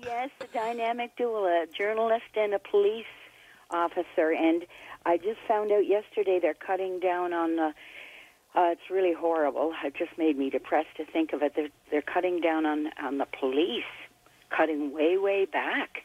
yes, 0.01 0.29
a 0.41 0.47
dynamic 0.53 1.15
duo, 1.15 1.45
a 1.45 1.65
journalist 1.75 2.25
and 2.35 2.53
a 2.53 2.59
police 2.59 3.05
officer. 3.71 4.31
And 4.31 4.65
I 5.05 5.17
just 5.17 5.39
found 5.47 5.71
out 5.71 5.85
yesterday 5.87 6.39
they're 6.41 6.53
cutting 6.53 6.99
down 6.99 7.33
on 7.33 7.55
the. 7.55 7.73
Uh, 8.55 8.69
it's 8.71 8.89
really 8.91 9.13
horrible. 9.13 9.73
It 9.83 9.95
just 9.95 10.15
made 10.17 10.37
me 10.37 10.49
depressed 10.51 10.95
to 10.97 11.05
think 11.05 11.33
of 11.33 11.41
it. 11.41 11.53
They're, 11.55 11.69
they're 11.89 12.01
cutting 12.03 12.39
down 12.39 12.65
on 12.65 12.87
on 13.01 13.17
the 13.17 13.25
police, 13.39 13.83
cutting 14.55 14.93
way 14.93 15.17
way 15.17 15.45
back. 15.45 16.03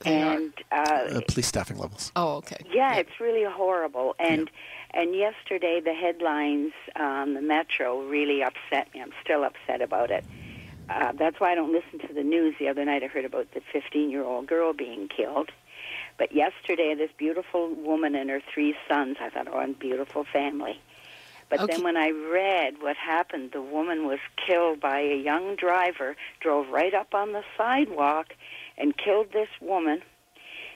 They 0.00 0.22
are. 0.22 0.36
and 0.36 0.52
uh, 0.72 1.16
Uh, 1.16 1.20
police 1.28 1.46
staffing 1.46 1.76
levels. 1.76 2.10
Oh, 2.16 2.36
okay. 2.36 2.56
Yeah, 2.72 2.94
it's 2.96 3.20
really 3.20 3.44
horrible. 3.44 4.14
And 4.18 4.50
and 4.92 5.14
yesterday 5.14 5.80
the 5.84 5.92
headlines 5.92 6.72
on 6.96 7.34
the 7.34 7.42
Metro 7.42 8.00
really 8.00 8.42
upset 8.42 8.92
me. 8.94 9.02
I'm 9.02 9.12
still 9.22 9.44
upset 9.44 9.82
about 9.82 10.10
it. 10.10 10.24
Uh, 10.88 11.12
that's 11.12 11.38
why 11.38 11.52
I 11.52 11.54
don't 11.54 11.70
listen 11.72 11.98
to 12.08 12.14
the 12.14 12.24
news. 12.24 12.54
The 12.58 12.68
other 12.68 12.84
night 12.84 13.02
I 13.04 13.06
heard 13.06 13.24
about 13.26 13.52
the 13.52 13.60
15 13.72 14.10
year 14.10 14.24
old 14.24 14.46
girl 14.46 14.72
being 14.72 15.08
killed. 15.14 15.50
But 16.20 16.32
yesterday, 16.32 16.94
this 16.94 17.08
beautiful 17.16 17.70
woman 17.74 18.14
and 18.14 18.28
her 18.28 18.42
three 18.52 18.76
sons, 18.86 19.16
I 19.22 19.30
thought, 19.30 19.48
oh, 19.50 19.58
a 19.58 19.68
beautiful 19.68 20.24
family. 20.30 20.78
But 21.48 21.60
Okay. 21.60 21.72
then 21.72 21.82
when 21.82 21.96
I 21.96 22.10
read 22.10 22.82
what 22.82 22.94
happened, 22.98 23.52
the 23.52 23.62
woman 23.62 24.06
was 24.06 24.18
killed 24.36 24.80
by 24.80 25.00
a 25.00 25.16
young 25.16 25.56
driver, 25.56 26.16
drove 26.40 26.68
right 26.68 26.92
up 26.92 27.14
on 27.14 27.32
the 27.32 27.42
sidewalk 27.56 28.34
and 28.76 28.94
killed 28.98 29.32
this 29.32 29.48
woman. 29.62 30.02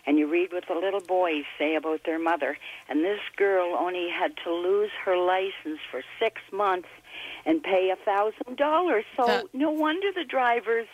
And 0.06 0.18
you 0.18 0.26
read 0.28 0.50
what 0.50 0.66
the 0.66 0.74
little 0.76 1.00
boys 1.02 1.44
say 1.58 1.74
about 1.76 2.04
their 2.04 2.18
mother. 2.18 2.56
And 2.88 3.04
this 3.04 3.20
girl 3.36 3.76
only 3.78 4.08
had 4.08 4.38
to 4.44 4.50
lose 4.50 4.92
her 5.04 5.18
license 5.18 5.80
for 5.90 6.02
six 6.18 6.40
months 6.52 6.88
and 7.44 7.62
pay 7.62 7.90
a 7.90 7.96
thousand 7.96 8.56
dollars. 8.56 9.04
So 9.14 9.26
That- 9.26 9.54
no 9.54 9.68
wonder 9.70 10.10
the 10.10 10.24
drivers 10.24 10.88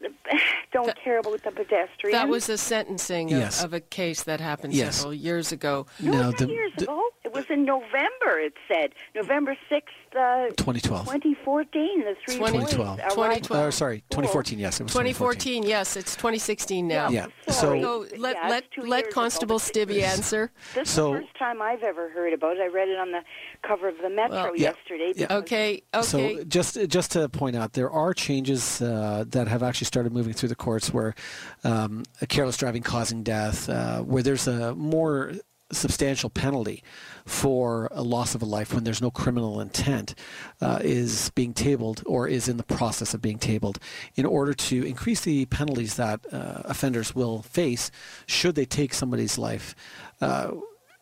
don't 0.72 0.86
That- 0.86 1.00
care 1.02 1.18
about 1.18 1.42
the 1.42 1.50
pedestrians. 1.50 2.12
That 2.12 2.28
was 2.28 2.48
a 2.48 2.56
sentencing 2.58 3.32
of, 3.32 3.38
Yes. 3.38 3.62
of 3.64 3.72
a 3.74 3.80
case 3.80 4.22
that 4.24 4.40
happened 4.40 4.72
Yes. 4.72 4.96
several 4.96 5.14
years 5.14 5.52
ago. 5.52 5.86
no, 6.00 6.12
Now, 6.12 6.30
the- 6.32 6.48
years 6.48 6.72
the- 6.76 6.84
ago. 6.84 7.08
It 7.30 7.36
was 7.36 7.44
in 7.48 7.64
November. 7.64 8.38
It 8.40 8.54
said 8.66 8.90
November 9.14 9.56
sixth, 9.68 9.94
uh, 10.16 10.48
2012. 10.56 11.04
2014. 11.06 12.00
The 12.00 12.16
three 12.26 12.34
2012. 12.36 12.96
2012. 12.98 13.50
Uh, 13.50 13.70
sorry, 13.70 14.02
2014. 14.10 14.58
Yes, 14.58 14.80
it 14.80 14.82
was 14.84 14.92
2014, 14.92 15.62
yes, 15.62 15.96
it's 15.96 16.16
2016 16.16 16.88
now. 16.88 17.08
Yeah. 17.08 17.26
Sorry. 17.48 17.82
So 17.82 18.06
let 18.18 18.34
Yeah, 18.36 18.48
let 18.48 18.64
let 18.88 19.10
Constable 19.12 19.56
ago. 19.56 19.62
Stibbe 19.64 20.02
answer. 20.14 20.50
This 20.74 20.88
is 20.88 20.94
So- 20.94 21.12
the 21.14 21.20
first 21.20 21.38
time 21.38 21.62
I've 21.62 21.84
ever 21.84 22.08
heard 22.10 22.32
about 22.32 22.56
it. 22.56 22.62
I 22.62 22.66
read 22.66 22.88
it 22.88 22.98
on 22.98 23.12
the 23.12 23.22
cover 23.62 23.86
of 23.88 23.94
the 24.02 24.10
Metro 24.10 24.34
Well, 24.36 24.56
yeah, 24.56 24.72
yesterday. 24.72 25.12
yeah. 25.14 25.32
Okay, 25.36 25.82
okay. 25.94 26.02
So 26.02 26.44
just 26.44 26.88
just 26.88 27.12
to 27.12 27.28
point 27.28 27.54
out, 27.54 27.74
there 27.74 27.90
are 27.90 28.12
changes 28.12 28.82
uh, 28.82 29.24
that 29.28 29.46
have 29.46 29.62
actually 29.62 29.84
started 29.86 30.12
moving 30.12 30.32
through 30.32 30.48
the 30.48 30.56
courts 30.56 30.92
where 30.92 31.14
um, 31.62 32.02
a 32.20 32.26
careless 32.26 32.56
driving 32.56 32.82
causing 32.82 33.22
death, 33.22 33.68
uh, 33.68 34.00
where 34.00 34.22
there's 34.24 34.48
a 34.48 34.74
more 34.74 35.32
substantial 35.72 36.30
penalty 36.30 36.82
for 37.24 37.88
a 37.92 38.02
loss 38.02 38.34
of 38.34 38.42
a 38.42 38.44
life 38.44 38.74
when 38.74 38.84
there's 38.84 39.02
no 39.02 39.10
criminal 39.10 39.60
intent 39.60 40.14
uh, 40.60 40.80
is 40.82 41.30
being 41.34 41.54
tabled 41.54 42.02
or 42.06 42.26
is 42.26 42.48
in 42.48 42.56
the 42.56 42.62
process 42.62 43.14
of 43.14 43.22
being 43.22 43.38
tabled 43.38 43.78
in 44.16 44.26
order 44.26 44.52
to 44.52 44.84
increase 44.84 45.20
the 45.20 45.46
penalties 45.46 45.94
that 45.96 46.20
uh, 46.32 46.62
offenders 46.64 47.14
will 47.14 47.42
face 47.42 47.90
should 48.26 48.54
they 48.54 48.64
take 48.64 48.92
somebody's 48.94 49.38
life. 49.38 49.74
Uh, 50.20 50.52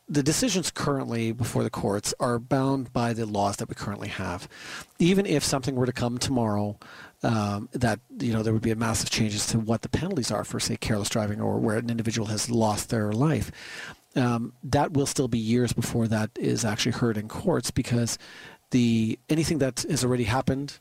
the 0.09 0.23
decisions 0.23 0.71
currently 0.71 1.33
before 1.33 1.63
the 1.63 1.71
courts 1.71 2.15
are 2.19 2.39
bound 2.39 2.93
by 2.93 3.13
the 3.13 3.27
laws 3.27 3.57
that 3.57 3.69
we 3.69 3.75
currently 3.75 4.09
have. 4.09 4.49
Even 4.99 5.27
if 5.27 5.45
something 5.45 5.75
were 5.75 5.85
to 5.85 5.93
come 5.93 6.17
tomorrow 6.17 6.79
um, 7.23 7.69
that 7.73 8.01
you 8.21 8.33
know 8.33 8.43
there 8.43 8.53
would 8.53 8.63
be 8.63 8.71
a 8.71 8.77
massive 8.77 9.11
changes 9.11 9.47
to 9.47 9.59
what 9.59 9.83
the 9.83 9.89
penalties 9.89 10.31
are 10.31 10.45
for 10.45 10.61
say 10.61 10.77
careless 10.77 11.09
driving 11.09 11.41
or 11.41 11.59
where 11.59 11.77
an 11.77 11.91
individual 11.91 12.29
has 12.29 12.49
lost 12.49 12.91
their 12.91 13.13
life, 13.13 13.51
um, 14.17 14.53
that 14.65 14.93
will 14.93 15.07
still 15.07 15.29
be 15.29 15.39
years 15.39 15.73
before 15.73 16.09
that 16.09 16.31
is 16.39 16.65
actually 16.65 16.93
heard 16.93 17.17
in 17.17 17.29
courts 17.29 17.71
because 17.71 18.19
the 18.71 19.19
anything 19.29 19.59
that 19.59 19.85
has 19.89 20.05
already 20.05 20.25
happened 20.25 20.79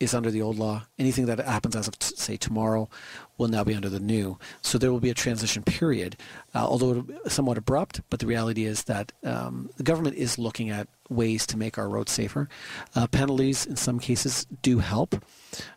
is 0.00 0.14
under 0.14 0.30
the 0.30 0.40
old 0.40 0.56
law. 0.58 0.86
Anything 0.98 1.26
that 1.26 1.40
happens 1.40 1.74
as 1.74 1.88
of, 1.88 1.98
t- 1.98 2.14
say, 2.16 2.36
tomorrow 2.36 2.88
will 3.36 3.48
now 3.48 3.64
be 3.64 3.74
under 3.74 3.88
the 3.88 3.98
new. 3.98 4.38
So 4.62 4.78
there 4.78 4.92
will 4.92 5.00
be 5.00 5.10
a 5.10 5.14
transition 5.14 5.64
period, 5.64 6.16
uh, 6.54 6.64
although 6.64 7.04
somewhat 7.26 7.58
abrupt, 7.58 8.02
but 8.08 8.20
the 8.20 8.26
reality 8.26 8.64
is 8.64 8.84
that 8.84 9.10
um, 9.24 9.70
the 9.76 9.82
government 9.82 10.16
is 10.16 10.38
looking 10.38 10.70
at 10.70 10.86
ways 11.08 11.46
to 11.48 11.56
make 11.56 11.78
our 11.78 11.88
roads 11.88 12.12
safer. 12.12 12.48
Uh, 12.94 13.08
penalties, 13.08 13.66
in 13.66 13.74
some 13.74 13.98
cases, 13.98 14.46
do 14.62 14.78
help, 14.78 15.16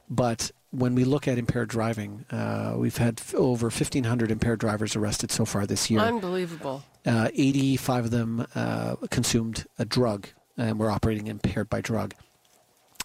but 0.09 0.51
when 0.71 0.95
we 0.95 1.03
look 1.03 1.27
at 1.27 1.37
impaired 1.37 1.69
driving, 1.69 2.23
uh, 2.31 2.75
we've 2.77 2.97
had 2.97 3.19
f- 3.19 3.35
over 3.35 3.65
1,500 3.65 4.31
impaired 4.31 4.59
drivers 4.59 4.95
arrested 4.95 5.31
so 5.31 5.45
far 5.45 5.65
this 5.65 5.89
year. 5.89 5.99
Unbelievable. 5.99 6.83
Uh, 7.05 7.29
85 7.33 8.05
of 8.05 8.11
them 8.11 8.45
uh, 8.53 8.95
consumed 9.09 9.65
a 9.79 9.85
drug 9.85 10.27
and 10.57 10.79
were 10.79 10.91
operating 10.91 11.27
impaired 11.27 11.69
by 11.69 11.81
drug 11.81 12.13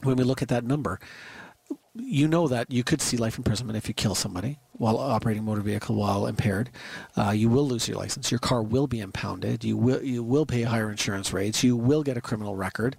when 0.02 0.16
we 0.16 0.24
look 0.24 0.42
at 0.42 0.48
that 0.48 0.64
number, 0.64 0.98
you 1.94 2.28
know 2.28 2.46
that 2.48 2.70
you 2.70 2.84
could 2.84 3.00
see 3.00 3.16
life 3.16 3.38
imprisonment 3.38 3.76
if 3.76 3.88
you 3.88 3.94
kill 3.94 4.14
somebody 4.14 4.58
while 4.72 4.98
operating 4.98 5.42
a 5.42 5.46
motor 5.46 5.62
vehicle 5.62 5.96
while 5.96 6.26
impaired. 6.26 6.70
Uh, 7.16 7.30
you 7.30 7.48
will 7.48 7.66
lose 7.66 7.88
your 7.88 7.96
license. 7.96 8.30
Your 8.30 8.38
car 8.38 8.62
will 8.62 8.86
be 8.86 9.00
impounded. 9.00 9.64
You 9.64 9.76
will 9.76 10.02
you 10.02 10.22
will 10.22 10.44
pay 10.44 10.62
higher 10.62 10.90
insurance 10.90 11.32
rates. 11.32 11.64
You 11.64 11.76
will 11.76 12.02
get 12.02 12.18
a 12.18 12.20
criminal 12.20 12.54
record. 12.54 12.96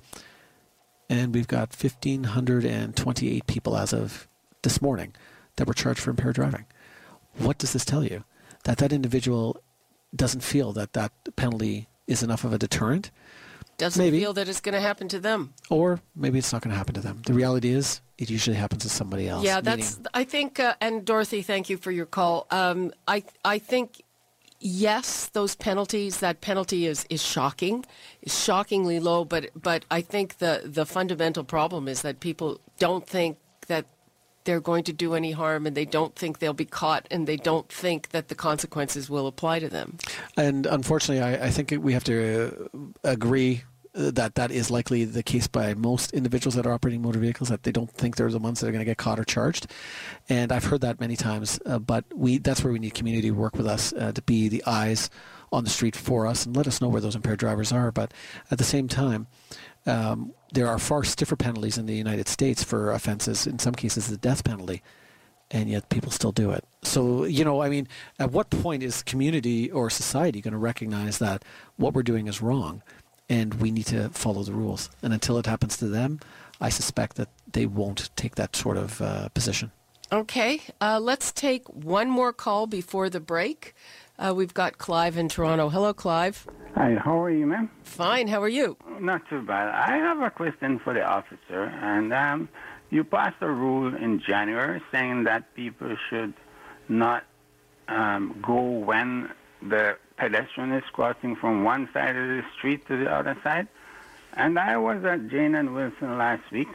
And 1.10 1.34
we've 1.34 1.48
got 1.48 1.76
1,528 1.82 3.48
people 3.48 3.78
as 3.78 3.94
of 3.94 4.28
this 4.64 4.82
morning 4.82 5.14
that 5.56 5.68
were 5.68 5.74
charged 5.74 6.02
for 6.02 6.10
impaired 6.10 6.36
driving. 6.36 6.66
What 7.38 7.60
does 7.60 7.74
this 7.74 7.86
tell 7.86 8.04
you? 8.04 8.26
That 8.64 8.80
that 8.80 8.92
individual 8.92 9.62
doesn't 10.18 10.42
feel 10.42 10.74
that 10.74 10.94
that 10.94 11.12
penalty 11.36 11.88
is 12.08 12.24
enough 12.24 12.44
of 12.44 12.54
a 12.54 12.58
deterrent 12.58 13.12
doesn't 13.78 14.04
Maybe. 14.04 14.20
feel 14.20 14.34
that 14.34 14.50
it's 14.50 14.60
going 14.60 14.74
to 14.74 14.82
happen 14.82 15.08
to 15.10 15.20
them. 15.20 15.54
or 15.70 16.00
maybe 16.16 16.40
it's 16.40 16.52
not 16.52 16.64
going 16.64 16.72
to 16.72 16.78
happen 16.78 16.96
to 16.96 17.02
them. 17.02 17.22
The 17.28 17.34
reality 17.34 17.70
is, 17.70 18.02
it 18.18 18.28
usually 18.28 18.56
happens 18.58 18.82
to 18.84 18.90
somebody 18.90 19.30
else. 19.30 19.44
Yeah, 19.44 19.62
that's. 19.62 19.98
meaning- 19.98 20.08
I 20.16 20.24
think, 20.24 20.60
uh, 20.60 20.74
and 20.82 21.06
Dorothy, 21.06 21.44
thank 21.44 21.70
you 21.70 21.78
for 21.78 21.92
your 21.92 22.08
call. 22.08 22.48
Um, 22.50 22.92
I 23.08 23.24
I 23.46 23.60
think 23.60 24.02
yes, 24.60 25.30
those 25.34 25.56
penalties. 25.56 26.20
That 26.20 26.42
penalty 26.42 26.88
is 26.88 27.06
is 27.10 27.22
shocking, 27.22 27.86
is 28.24 28.34
shockingly 28.44 29.00
low. 29.00 29.24
But 29.26 29.52
but 29.56 29.86
I 29.92 30.02
think 30.02 30.40
the 30.40 30.62
the 30.66 30.86
fundamental 30.86 31.44
problem 31.44 31.88
is 31.88 32.02
that 32.02 32.20
people 32.20 32.60
don't 32.80 33.06
think 33.06 33.38
that 33.68 33.86
they're 34.48 34.62
going 34.62 34.86
to 34.86 34.94
do 34.94 35.14
any 35.14 35.34
harm, 35.34 35.68
and 35.68 35.76
they 35.76 35.86
don't 35.86 36.16
think 36.16 36.40
they'll 36.40 36.54
be 36.54 36.66
caught, 36.66 37.06
and 37.12 37.28
they 37.28 37.36
don't 37.36 37.68
think 37.70 38.10
that 38.10 38.30
the 38.30 38.36
consequences 38.36 39.10
will 39.10 39.28
apply 39.28 39.60
to 39.60 39.68
them. 39.68 39.98
and 40.38 40.66
unfortunately, 40.66 41.22
I, 41.22 41.48
I 41.48 41.50
think 41.52 41.74
we 41.78 41.92
have 41.92 42.06
to 42.06 42.70
uh, 42.74 42.80
agree 43.04 43.64
uh, 43.94 44.12
that 44.12 44.36
that 44.36 44.50
is 44.50 44.72
likely 44.72 45.04
the 45.04 45.22
case 45.22 45.48
by 45.48 45.74
most 45.74 46.14
individuals 46.14 46.56
that 46.56 46.66
are 46.66 46.72
operating 46.72 47.02
motor 47.02 47.20
vehicles. 47.20 47.50
That 47.50 47.64
they 47.64 47.74
don't 47.74 47.92
think 47.92 48.16
they're 48.16 48.32
the 48.32 48.40
ones 48.40 48.62
that 48.62 48.68
are 48.68 48.72
going 48.72 48.80
to 48.80 48.86
get 48.86 48.98
caught 48.98 49.20
or 49.20 49.26
charged. 49.26 49.68
And 50.30 50.54
I've 50.54 50.64
heard 50.64 50.82
that 50.82 51.02
many 51.02 51.18
times. 51.18 51.60
Uh, 51.66 51.78
but 51.78 52.06
we 52.16 52.38
that's 52.38 52.64
where 52.64 52.72
we 52.72 52.80
need 52.80 52.94
community 52.94 53.28
to 53.28 53.36
work 53.36 53.58
with 53.58 53.68
us 53.68 53.92
uh, 53.92 54.14
to 54.14 54.22
be 54.22 54.48
the 54.48 54.64
eyes 54.66 55.10
on 55.52 55.64
the 55.64 55.70
street 55.70 55.96
for 55.96 56.28
us 56.28 56.46
and 56.46 56.56
let 56.56 56.68
us 56.68 56.82
know 56.82 56.90
where 56.90 57.02
those 57.02 57.16
impaired 57.16 57.40
drivers 57.40 57.72
are. 57.72 57.92
But 57.92 58.14
at 58.52 58.58
the 58.58 58.64
same 58.64 58.88
time. 58.88 59.28
Um, 59.86 60.34
there 60.52 60.68
are 60.68 60.78
far 60.80 61.04
stiffer 61.04 61.38
penalties 61.38 61.78
in 61.78 61.86
the 61.86 61.96
United 61.96 62.28
States 62.28 62.64
for 62.64 62.92
offenses, 62.92 63.48
in 63.48 63.58
some 63.60 63.74
cases 63.74 64.08
the 64.08 64.18
death 64.18 64.44
penalty, 64.44 64.84
and 65.50 65.70
yet 65.70 65.90
people 65.90 66.12
still 66.12 66.32
do 66.34 66.52
it. 66.52 66.66
So, 66.84 67.24
you 67.24 67.46
know, 67.46 67.62
I 67.62 67.70
mean, 67.70 67.88
at 68.20 68.32
what 68.32 68.50
point 68.50 68.84
is 68.84 69.02
community 69.02 69.72
or 69.72 69.90
society 69.90 70.42
going 70.42 70.52
to 70.52 70.58
recognize 70.58 71.20
that 71.20 71.44
what 71.78 71.94
we're 71.94 72.04
doing 72.04 72.28
is 72.28 72.42
wrong 72.42 72.84
and 73.30 73.54
we 73.56 73.72
need 73.72 73.88
to 73.88 74.10
follow 74.10 74.44
the 74.44 74.54
rules? 74.54 74.90
And 75.02 75.14
until 75.14 75.38
it 75.38 75.46
happens 75.46 75.78
to 75.78 75.88
them, 75.88 76.20
I 76.60 76.70
suspect 76.70 77.16
that 77.16 77.30
they 77.52 77.66
won't 77.66 78.10
take 78.16 78.36
that 78.36 78.56
sort 78.56 78.78
of 78.78 79.02
uh, 79.02 79.30
position. 79.30 79.72
Okay, 80.12 80.62
uh, 80.80 81.00
let's 81.02 81.34
take 81.34 81.68
one 81.68 82.10
more 82.10 82.32
call 82.32 82.66
before 82.68 83.10
the 83.10 83.20
break. 83.20 83.76
Uh, 84.20 84.34
we've 84.36 84.54
got 84.54 84.78
Clive 84.78 85.18
in 85.18 85.30
Toronto. 85.30 85.70
Hello, 85.70 85.94
Clive. 85.94 86.48
Hi, 86.76 86.96
how 86.96 87.22
are 87.22 87.30
you, 87.30 87.46
ma'am? 87.46 87.70
Fine. 87.84 88.28
How 88.28 88.42
are 88.42 88.50
you? 88.50 88.78
Not 89.00 89.28
too 89.30 89.42
bad. 89.42 89.70
I 89.70 89.98
have 89.98 90.22
a 90.22 90.30
question 90.30 90.80
for 90.80 90.94
the 90.94 91.04
officer, 91.04 91.64
and 91.82 92.14
um, 92.14 92.50
you 92.90 93.04
passed 93.04 93.38
a 93.42 93.50
rule 93.50 93.96
in 93.96 94.20
January 94.20 94.82
saying 94.92 95.26
that 95.26 95.54
people 95.56 95.96
should 96.10 96.34
not 96.90 97.26
um, 97.88 98.40
go 98.42 98.60
when 98.62 99.30
the 99.62 99.98
pedestrian 100.18 100.72
is 100.72 100.84
crossing 100.94 101.36
from 101.36 101.64
one 101.64 101.88
side 101.94 102.16
of 102.16 102.28
the 102.28 102.44
street 102.58 102.88
to 102.88 102.98
the 102.98 103.12
other 103.12 103.38
side. 103.44 103.68
And 104.34 104.58
I 104.58 104.78
was 104.78 105.04
at 105.04 105.30
Jane 105.30 105.56
and 105.56 105.74
Wilson 105.76 106.18
last 106.18 106.52
week, 106.52 106.68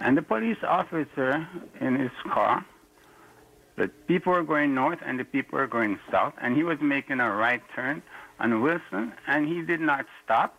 and 0.00 0.16
the 0.16 0.22
police 0.22 0.58
officer 0.66 1.46
in 1.80 1.96
his 1.96 2.10
car, 2.32 2.64
the 3.76 3.88
people 4.06 4.32
were 4.32 4.42
going 4.42 4.74
north 4.74 5.00
and 5.04 5.18
the 5.18 5.24
people 5.24 5.58
were 5.58 5.66
going 5.66 5.98
south, 6.10 6.34
and 6.40 6.56
he 6.56 6.62
was 6.62 6.78
making 6.80 7.20
a 7.20 7.30
right 7.30 7.62
turn 7.74 8.02
on 8.38 8.62
Wilson, 8.62 9.12
and 9.26 9.48
he 9.48 9.62
did 9.62 9.80
not 9.80 10.06
stop. 10.24 10.58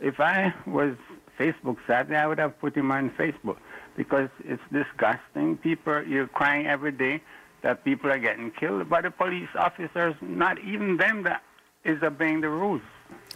If 0.00 0.20
I 0.20 0.54
was 0.66 0.96
Facebook 1.38 1.76
savvy, 1.86 2.16
I 2.16 2.26
would 2.26 2.38
have 2.38 2.58
put 2.58 2.76
him 2.76 2.90
on 2.90 3.10
Facebook 3.10 3.58
because 3.96 4.28
it's 4.44 4.62
disgusting. 4.72 5.56
People, 5.58 6.02
you're 6.06 6.26
crying 6.26 6.66
every 6.66 6.92
day 6.92 7.22
that 7.62 7.84
people 7.84 8.10
are 8.10 8.18
getting 8.18 8.50
killed 8.50 8.88
by 8.88 9.00
the 9.00 9.10
police 9.10 9.48
officers, 9.54 10.14
not 10.20 10.58
even 10.60 10.96
them 10.96 11.22
that 11.24 11.42
is 11.84 12.02
obeying 12.02 12.40
the 12.40 12.48
rules. 12.48 12.82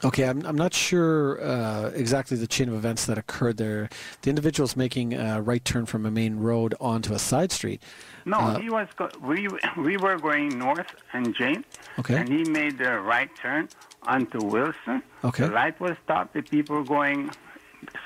Okay, 0.05 0.25
I'm, 0.29 0.45
I'm 0.47 0.57
not 0.57 0.73
sure 0.75 1.43
uh, 1.43 1.91
exactly 1.95 2.37
the 2.37 2.47
chain 2.47 2.69
of 2.69 2.75
events 2.75 3.07
that 3.07 3.19
occurred 3.19 3.57
there. 3.57 3.89
The 4.23 4.31
individual's 4.31 4.77
making 4.77 5.15
a 5.15 5.43
right 5.43 5.65
turn 5.65 5.87
from 5.87 6.07
a 6.07 6.11
main 6.11 6.37
road 6.39 6.75
onto 6.81 7.15
a 7.15 7.19
side 7.19 7.51
street. 7.51 7.83
No, 8.25 8.39
Uh, 8.39 8.59
he 8.61 8.71
was. 8.71 8.87
Go- 8.97 9.11
we 9.23 9.49
we 9.77 9.97
were 9.97 10.17
going 10.17 10.57
north 10.59 10.87
and 11.13 11.35
Jane, 11.35 11.65
Okay. 11.99 12.17
and 12.17 12.29
he 12.29 12.45
made 12.45 12.79
the 12.79 13.01
right 13.01 13.31
turn 13.37 13.69
onto 14.05 14.39
Wilson. 14.45 15.03
Okay. 15.25 15.47
The 15.47 15.51
light 15.53 15.81
was 15.81 15.97
stopped. 16.05 16.35
The 16.35 16.43
people 16.43 16.85
going 16.85 17.31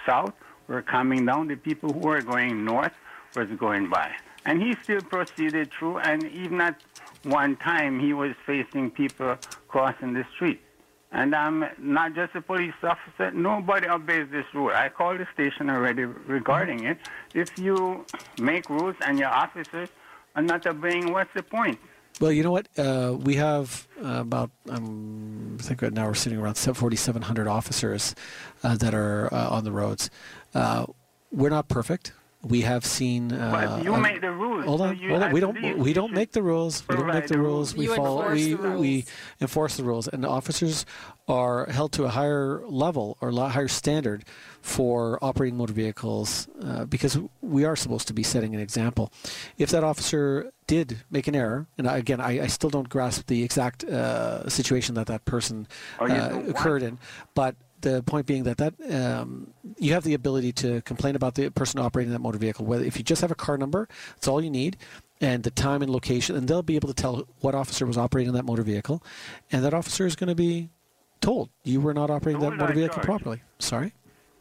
south 0.07 0.33
were 0.69 0.83
coming 0.83 1.27
down. 1.27 1.49
The 1.49 1.57
people 1.57 1.93
who 1.93 2.01
were 2.01 2.23
going 2.23 2.65
north 2.65 2.95
was 3.37 3.49
going 3.59 3.91
by, 3.91 4.11
and 4.47 4.63
he 4.63 4.75
still 4.83 5.03
proceeded 5.03 5.71
through. 5.73 5.99
And 5.99 6.25
even 6.25 6.61
at 6.63 6.81
one 7.25 7.57
time, 7.57 8.01
he 8.01 8.13
was 8.15 8.33
facing 8.47 8.91
people 8.93 9.37
crossing 9.69 10.15
the 10.15 10.25
street. 10.35 10.61
And 11.12 11.35
I'm 11.35 11.64
not 11.79 12.14
just 12.14 12.35
a 12.35 12.40
police 12.40 12.72
officer. 12.83 13.31
Nobody 13.33 13.87
obeys 13.87 14.29
this 14.31 14.46
rule. 14.55 14.72
I 14.75 14.88
called 14.88 15.20
the 15.20 15.29
station 15.35 15.68
already 15.68 16.05
regarding 16.05 16.85
it. 16.85 16.98
If 17.35 17.59
you 17.59 18.07
make 18.40 18.70
rules 18.70 18.96
and 19.07 19.18
your 19.18 19.29
officers 19.29 19.90
are 20.35 20.42
not 20.42 20.66
obeying, 20.66 21.12
what's 21.12 21.33
the 21.35 21.42
point? 21.42 21.79
Well, 22.20 22.33
you 22.33 22.42
know 22.42 22.51
what? 22.51 22.68
Uh, 22.79 23.16
we 23.18 23.37
have 23.37 23.87
uh, 24.03 24.20
about, 24.20 24.51
um, 24.68 25.57
I 25.61 25.62
think 25.62 25.83
right 25.83 25.92
now 25.92 26.07
we're 26.07 26.14
sitting 26.14 26.38
around 26.38 26.55
4,700 26.55 27.46
officers 27.46 28.14
uh, 28.62 28.77
that 28.77 28.94
are 28.94 29.33
uh, 29.33 29.48
on 29.51 29.64
the 29.64 29.72
roads. 29.72 30.09
Uh, 30.55 30.87
we're 31.31 31.51
not 31.51 31.68
perfect. 31.68 32.12
We 32.45 32.63
have 32.63 32.85
seen. 32.85 33.33
Uh, 33.33 33.51
But 33.53 33.85
you 33.85 33.95
uh, 33.95 33.99
make 34.01 34.21
the 34.21 34.33
rules. 34.33 34.65
Hold 34.65 34.81
so 34.81 34.87
on, 34.87 34.99
you, 34.99 35.11
hold 35.11 35.23
on. 35.23 35.33
We 35.33 35.39
don't. 35.41 35.79
We 35.79 35.93
don't 35.93 36.13
make 36.13 36.33
the 36.33 36.43
rules. 36.43 36.83
We 36.89 36.97
don't 36.97 37.07
make 37.07 37.29
the 37.29 37.35
the 37.35 37.39
rules. 37.41 37.77
We 37.77 37.85
You 37.85 37.95
follow. 37.95 38.19
enforce 38.23 38.35
We 38.39 38.55
the 38.55 38.71
we 38.81 38.95
rules. 38.95 39.05
enforce 39.41 39.77
the 39.77 39.85
rules, 39.85 40.09
and 40.09 40.25
the 40.25 40.29
officers 40.29 40.85
are 41.29 41.67
held 41.71 41.93
to 41.93 42.05
a 42.05 42.09
higher 42.09 42.61
level 42.67 43.17
or 43.21 43.33
lo- 43.33 43.47
higher 43.47 43.69
standard 43.69 44.25
for 44.61 45.19
operating 45.23 45.57
motor 45.57 45.73
vehicles 45.73 46.49
uh, 46.65 46.85
because 46.85 47.17
we 47.43 47.65
are 47.65 47.77
supposed 47.77 48.09
to 48.09 48.13
be 48.15 48.25
setting 48.25 48.55
an 48.57 48.61
example. 48.61 49.13
If 49.57 49.71
that 49.71 49.85
officer 49.85 50.51
did 50.67 50.99
make 51.13 51.29
an 51.29 51.37
error, 51.37 51.67
and 51.79 51.87
I, 51.89 51.99
again, 51.99 52.21
I, 52.21 52.43
I 52.43 52.47
still 52.49 52.71
don't 52.71 52.89
grasp 52.89 53.27
the 53.29 53.45
exact 53.45 53.85
uh, 53.85 54.49
situation 54.49 54.97
that 54.97 55.07
that 55.07 55.25
person 55.27 55.69
uh, 56.01 56.07
don't 56.09 56.51
occurred 56.51 56.83
in, 56.83 56.99
but 57.35 57.55
the 57.83 58.03
point 58.03 58.27
being 58.27 58.45
that 58.45 58.59
that 58.59 58.75
um, 58.92 59.53
you 59.79 59.92
have 59.92 60.05
the 60.05 60.14
ability 60.14 60.53
to 60.53 60.81
complain 60.83 61.16
about 61.16 61.35
the 61.35 61.51
person 61.51 61.81
operating 61.81 62.12
that 62.12 62.21
motor 62.21 62.38
vehicle. 62.38 62.64
Whether 62.64 62.85
if 62.85 62.97
you 62.97 63.05
just 63.05 63.21
have 63.21 63.31
a 63.31 63.37
car 63.37 63.59
number, 63.59 63.88
that's 64.14 64.29
all 64.29 64.42
you 64.42 64.51
need, 64.51 64.77
and 65.21 65.42
the 65.42 65.51
time 65.51 65.83
and 65.83 65.90
location, 65.90 66.37
and 66.37 66.49
they'll 66.49 66.62
be 66.62 66.77
able 66.77 66.88
to 66.88 66.95
tell 66.95 67.29
what 67.40 67.55
officer 67.55 67.87
was 67.87 67.99
operating 67.99 68.33
that 68.33 68.45
motor 68.45 68.62
vehicle, 68.62 69.03
and 69.51 69.64
that 69.64 69.75
officer 69.75 70.07
is 70.07 70.16
going 70.16 70.29
to 70.29 70.35
be 70.35 70.71
told 71.21 71.51
you 71.62 71.81
were 71.81 71.95
not 71.95 72.11
operating 72.11 72.40
Who 72.40 72.51
that 72.51 72.57
motor 72.57 72.73
vehicle 72.73 73.03
properly. 73.03 73.42
Sorry. 73.59 73.92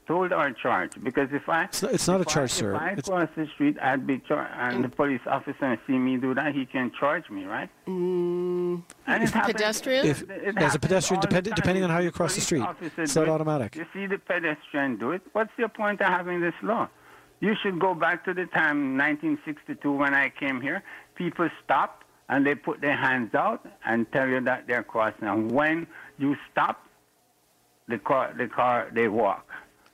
Told 0.08 0.34
or 0.34 0.52
charged? 0.52 1.04
Because 1.04 1.30
if 1.32 1.48
I 1.48 1.66
It's 1.66 1.82
not, 1.84 1.94
it's 1.94 2.08
not 2.08 2.18
a 2.18 2.22
if 2.22 2.28
I- 2.30 2.34
charge, 2.34 2.52
sir. 2.52 2.76
If 2.76 2.82
I 2.82 2.90
It's- 2.92 3.08
cross 3.10 3.30
the 3.36 3.48
street, 3.48 3.78
I'd 3.82 4.06
be 4.08 4.20
charged, 4.20 4.52
and 4.58 4.84
the 4.84 4.90
police 4.90 5.22
officer 5.28 5.78
see 5.88 5.98
me 5.98 6.18
do 6.18 6.34
that, 6.34 6.54
he 6.54 6.66
can 6.66 6.92
charge 7.00 7.30
me, 7.30 7.46
right? 7.46 7.70
Mm, 7.88 8.84
and 9.08 9.24
it 9.24 9.30
happens- 9.30 9.54
Pedestrian? 9.54 10.06
If- 10.06 10.30
it 10.30 10.58
as 10.58 10.76
a 10.76 10.80
pedestrian, 10.80 11.18
all 11.20 11.22
depend- 11.30 11.54
depending 11.56 11.84
on 11.84 11.90
how 11.90 12.00
you 12.00 12.12
cross 12.12 12.32
the 12.36 12.40
Police 12.40 12.46
street, 12.46 12.62
officer 12.62 13.02
it's 13.04 13.16
not 13.16 13.28
it. 13.28 13.30
automatic. 13.30 13.76
You 13.76 13.86
see 13.94 14.06
the 14.08 14.18
pedestrian 14.18 14.98
do 14.98 15.12
it. 15.12 15.22
What's 15.34 15.52
the 15.58 15.70
point 15.70 16.02
of 16.02 16.08
having 16.08 16.42
this 16.42 16.56
law? 16.62 16.88
You 17.40 17.56
should 17.62 17.80
go 17.80 17.94
back 17.96 18.24
to 18.26 18.34
the 18.34 18.46
time 18.46 18.98
1962 18.98 19.92
when 19.92 20.14
I 20.14 20.30
came 20.30 20.62
here. 20.62 20.84
People 21.16 21.50
stop 21.64 22.04
and 22.30 22.46
they 22.46 22.54
put 22.56 22.82
their 22.82 22.96
hands 22.96 23.34
out 23.34 23.66
and 23.86 24.10
tell 24.12 24.28
you 24.28 24.40
that 24.42 24.68
they're 24.68 24.84
crossing. 24.84 25.28
And 25.28 25.52
when 25.52 25.88
you 26.20 26.36
stop, 26.52 26.86
the 27.88 27.98
car, 27.98 28.32
the 28.38 28.48
car, 28.48 28.88
they 28.94 29.08
walk. 29.08 29.46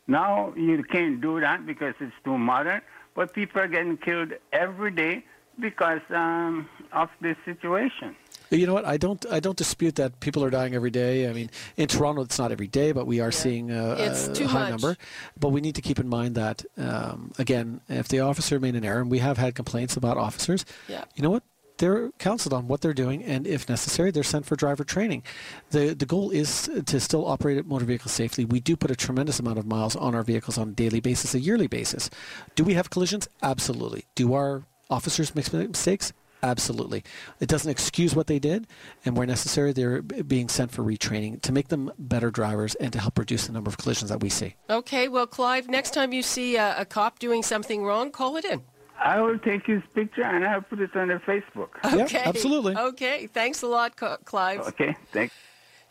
Now 0.08 0.54
you 0.56 0.84
can't 0.84 1.20
do 1.22 1.40
that 1.40 1.66
because 1.66 1.94
it's 2.00 2.14
too 2.24 2.38
modern. 2.38 2.82
But 3.16 3.34
people 3.34 3.60
are 3.62 3.68
getting 3.68 3.98
killed 3.98 4.34
every 4.54 4.92
day 4.92 5.26
because 5.60 6.02
um, 6.12 6.70
of 6.92 7.10
this 7.20 7.36
situation. 7.46 8.16
You 8.50 8.66
know 8.68 8.74
what? 8.76 8.86
I 8.86 8.96
don't. 8.96 9.26
I 9.30 9.40
don't 9.42 9.58
dispute 9.58 9.96
that 9.96 10.20
people 10.22 10.42
are 10.44 10.50
dying 10.50 10.74
every 10.76 10.92
day. 10.92 11.28
I 11.30 11.34
mean, 11.34 11.50
in 11.76 11.88
Toronto, 11.88 12.22
it's 12.22 12.40
not 12.40 12.52
every 12.52 12.68
day, 12.68 12.94
but 12.94 13.06
we 13.06 13.20
are 13.20 13.32
seeing 13.32 13.72
uh, 13.72 13.98
It's 14.00 14.28
a 14.28 14.34
too 14.34 14.48
high 14.48 14.70
much. 14.70 14.70
number. 14.70 14.98
But 15.38 15.50
we 15.50 15.60
need 15.60 15.76
to 15.76 15.82
keep 15.82 16.00
in 16.00 16.08
mind 16.08 16.36
that 16.36 16.64
um, 16.78 17.32
again, 17.40 17.82
if 17.90 18.08
the 18.08 18.22
officer 18.22 18.58
made 18.60 18.76
an 18.76 18.86
error, 18.86 19.02
and 19.02 19.12
we 19.12 19.20
have 19.20 19.38
had 19.38 19.56
complaints 19.56 19.98
about 19.98 20.16
officers, 20.18 20.64
Yeah. 20.88 21.04
you 21.16 21.24
know 21.24 21.32
what? 21.32 21.44
They're 21.78 22.12
counseled 22.18 22.54
on 22.54 22.68
what 22.68 22.82
they're 22.82 22.94
doing, 22.94 23.24
and 23.24 23.46
if 23.46 23.70
necessary, 23.70 24.12
they're 24.12 24.24
sent 24.24 24.46
for 24.46 24.56
driver 24.56 24.84
training. 24.84 25.24
the 25.72 25.94
The 25.94 26.06
goal 26.06 26.32
is 26.32 26.70
to 26.86 27.00
still 27.00 27.28
operate 27.28 27.66
motor 27.66 27.86
vehicles 27.86 28.12
safely. 28.12 28.46
We 28.46 28.60
do 28.60 28.76
put 28.76 28.92
a 28.92 28.96
tremendous 28.96 29.40
amount 29.40 29.60
of 29.60 29.66
miles 29.66 29.96
on 29.96 30.16
our 30.16 30.24
vehicles 30.24 30.58
on 30.58 30.70
a 30.70 30.74
daily 30.74 31.00
basis, 31.00 31.34
a 31.34 31.40
yearly 31.40 31.68
basis. 31.68 32.10
Do 32.56 32.64
we 32.64 32.74
have 32.74 32.90
collisions? 32.90 33.28
Absolutely. 33.42 34.06
Do 34.16 34.34
our 34.34 34.64
officers 34.90 35.36
make 35.36 35.52
mistakes? 35.54 36.14
Absolutely. 36.44 37.04
It 37.40 37.50
doesn't 37.50 37.70
excuse 37.70 38.16
what 38.16 38.28
they 38.28 38.40
did, 38.40 38.68
and 39.04 39.18
where 39.18 39.26
necessary, 39.26 39.74
they're 39.74 40.02
being 40.02 40.50
sent 40.50 40.72
for 40.72 40.84
retraining 40.84 41.42
to 41.42 41.52
make 41.52 41.70
them 41.70 41.92
better 41.98 42.30
drivers 42.30 42.76
and 42.76 42.94
to 42.94 43.00
help 43.00 43.18
reduce 43.18 43.48
the 43.48 43.54
number 43.54 43.70
of 43.70 43.78
collisions 43.78 44.10
that 44.10 44.22
we 44.22 44.30
see. 44.30 44.56
Okay, 44.70 45.08
well, 45.08 45.28
Clive, 45.28 45.68
next 45.68 45.94
time 45.94 46.14
you 46.14 46.22
see 46.22 46.56
a, 46.56 46.80
a 46.80 46.86
cop 46.86 47.20
doing 47.20 47.42
something 47.42 47.84
wrong, 47.84 48.12
call 48.12 48.38
it 48.38 48.46
in. 48.46 48.64
I 49.00 49.20
will 49.22 49.38
take 49.40 49.66
his 49.66 49.82
picture 49.94 50.24
and 50.24 50.46
I'll 50.46 50.62
put 50.62 50.80
it 50.80 50.96
on 50.96 51.08
the 51.10 51.16
Facebook. 51.16 51.70
Yeah, 51.84 52.04
Okay. 52.06 52.24
absolutely. 52.26 52.76
Okay, 52.76 53.28
thanks 53.28 53.62
a 53.62 53.68
lot, 53.68 53.96
Clive. 54.26 54.62
Okay, 54.62 54.96
thanks. 55.12 55.34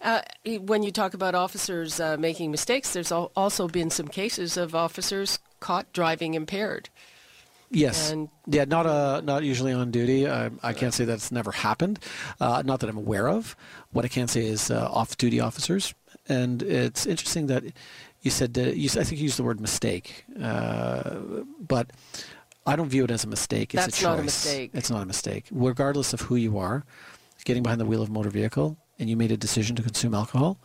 Uh, 0.03 0.21
when 0.61 0.83
you 0.83 0.91
talk 0.93 1.15
about 1.15 1.35
officers 1.35 1.99
uh, 2.01 2.17
making 2.19 2.51
mistakes, 2.51 2.93
there's 2.93 3.11
also 3.13 3.67
been 3.69 3.91
some 3.91 4.09
cases 4.09 4.57
of 4.57 4.75
officers 4.75 5.39
caught 5.61 5.91
driving 5.93 6.35
impaired. 6.35 6.91
Yes. 7.71 8.11
And- 8.13 8.29
yeah, 8.47 8.65
not 8.65 8.87
uh, 8.87 9.21
not 9.25 9.43
usually 9.43 9.73
on 9.73 9.91
duty. 9.91 10.29
I, 10.29 10.51
I 10.63 10.73
can't 10.73 10.95
say 10.95 11.05
that's 11.05 11.33
never 11.33 11.51
happened. 11.51 11.99
Uh, 12.39 12.63
not 12.65 12.81
that 12.81 12.89
I'm 12.91 12.99
aware 12.99 13.29
of. 13.29 13.57
What 13.93 14.05
I 14.05 14.09
can 14.09 14.29
say 14.29 14.47
is 14.47 14.71
uh, 14.71 14.89
off-duty 14.93 15.41
officers, 15.41 15.95
and 16.29 16.63
it's 16.63 17.07
interesting 17.07 17.47
that 17.49 17.65
you 18.21 18.31
said 18.31 18.57
uh, 18.57 18.61
you, 18.63 18.87
s- 18.87 18.97
I 18.97 19.03
think 19.03 19.19
you 19.21 19.25
used 19.25 19.39
the 19.39 19.43
word 19.43 19.61
mistake, 19.61 20.25
uh, 20.41 21.17
but 21.59 21.91
I 22.67 22.77
don't 22.77 22.89
view 22.89 23.05
it 23.05 23.11
as 23.11 23.25
a 23.25 23.29
mistake. 23.29 23.75
It's 23.75 23.85
That's 23.85 23.99
a 23.99 24.01
choice. 24.01 24.05
not 24.05 24.19
a 24.19 24.23
mistake. 24.23 24.71
It's 24.75 24.91
not 24.91 25.03
a 25.03 25.07
mistake, 25.07 25.47
regardless 25.51 26.13
of 26.13 26.23
who 26.23 26.37
you 26.37 26.59
are. 26.59 26.85
Getting 27.45 27.63
behind 27.63 27.81
the 27.81 27.85
wheel 27.85 28.03
of 28.03 28.09
a 28.09 28.13
motor 28.13 28.31
vehicle, 28.31 28.77
and 28.99 29.09
you 29.09 29.17
made 29.17 29.31
a 29.31 29.37
decision 29.37 29.77
to 29.77 29.83
consume 29.83 30.15
alcohol. 30.15 30.59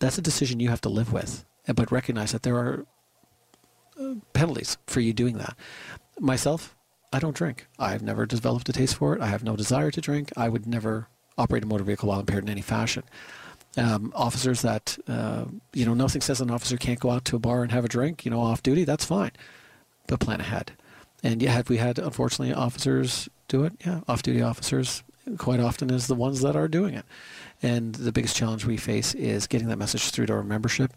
That's 0.00 0.18
a 0.18 0.22
decision 0.22 0.60
you 0.60 0.68
have 0.68 0.82
to 0.82 0.90
live 0.90 1.12
with, 1.12 1.46
but 1.74 1.90
recognize 1.90 2.32
that 2.32 2.42
there 2.42 2.56
are 2.56 2.84
penalties 4.32 4.76
for 4.86 5.00
you 5.00 5.12
doing 5.12 5.38
that. 5.38 5.56
Myself, 6.18 6.76
I 7.12 7.18
don't 7.18 7.34
drink. 7.34 7.66
I've 7.78 8.02
never 8.02 8.26
developed 8.26 8.68
a 8.68 8.72
taste 8.72 8.96
for 8.96 9.14
it. 9.14 9.22
I 9.22 9.26
have 9.26 9.42
no 9.42 9.56
desire 9.56 9.90
to 9.90 10.00
drink. 10.00 10.30
I 10.36 10.48
would 10.48 10.66
never 10.66 11.08
operate 11.38 11.62
a 11.62 11.66
motor 11.66 11.84
vehicle 11.84 12.08
while 12.08 12.20
impaired 12.20 12.44
in 12.44 12.50
any 12.50 12.60
fashion. 12.60 13.04
Um, 13.76 14.12
officers 14.14 14.62
that, 14.62 14.98
uh, 15.08 15.44
you 15.72 15.86
know, 15.86 15.94
nothing 15.94 16.20
says 16.20 16.40
an 16.40 16.50
officer 16.50 16.76
can't 16.76 16.98
go 17.00 17.10
out 17.10 17.24
to 17.26 17.36
a 17.36 17.38
bar 17.38 17.62
and 17.62 17.72
have 17.72 17.84
a 17.84 17.88
drink, 17.88 18.24
you 18.24 18.30
know, 18.30 18.40
off 18.40 18.62
duty, 18.62 18.84
that's 18.84 19.04
fine. 19.04 19.30
But 20.06 20.20
plan 20.20 20.40
ahead. 20.40 20.72
And 21.22 21.42
yeah, 21.42 21.52
have 21.52 21.68
we 21.68 21.76
had, 21.76 21.98
unfortunately, 21.98 22.54
officers 22.54 23.28
do 23.48 23.64
it? 23.64 23.74
Yeah, 23.84 24.00
off 24.08 24.22
duty 24.22 24.42
officers 24.42 25.02
quite 25.36 25.60
often 25.60 25.90
is 25.90 26.06
the 26.06 26.14
ones 26.14 26.40
that 26.40 26.56
are 26.56 26.68
doing 26.68 26.94
it. 26.94 27.04
And 27.62 27.94
the 27.94 28.10
biggest 28.10 28.36
challenge 28.36 28.64
we 28.64 28.78
face 28.78 29.14
is 29.14 29.46
getting 29.46 29.68
that 29.68 29.76
message 29.76 30.10
through 30.10 30.26
to 30.26 30.32
our 30.32 30.42
membership 30.42 30.94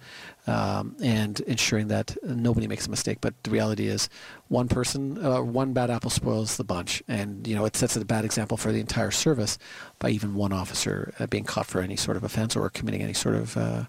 um, 0.48 0.96
and 1.04 1.42
ensuring 1.42 1.90
that 1.90 2.16
nobody 2.24 2.68
makes 2.68 2.88
a 2.88 2.90
mistake. 2.90 3.18
But 3.20 3.34
the 3.44 3.52
reality 3.52 3.88
is, 3.88 4.08
one 4.48 4.70
person, 4.70 5.24
uh, 5.24 5.42
one 5.42 5.74
bad 5.74 5.90
apple 5.90 6.10
spoils 6.10 6.56
the 6.56 6.64
bunch, 6.64 7.04
and 7.10 7.46
you 7.46 7.56
know 7.56 7.66
it 7.66 7.76
sets 7.76 7.98
a 7.98 8.06
bad 8.06 8.24
example 8.24 8.56
for 8.56 8.72
the 8.72 8.80
entire 8.80 9.12
service 9.12 9.58
by 10.00 10.10
even 10.10 10.36
one 10.36 10.54
officer 10.54 11.14
uh, 11.20 11.28
being 11.28 11.44
caught 11.44 11.66
for 11.66 11.82
any 11.82 11.98
sort 11.98 12.16
of 12.16 12.24
offense 12.24 12.56
or 12.56 12.70
committing 12.70 13.02
any 13.02 13.14
sort 13.14 13.36
of 13.36 13.58
uh, 13.58 13.84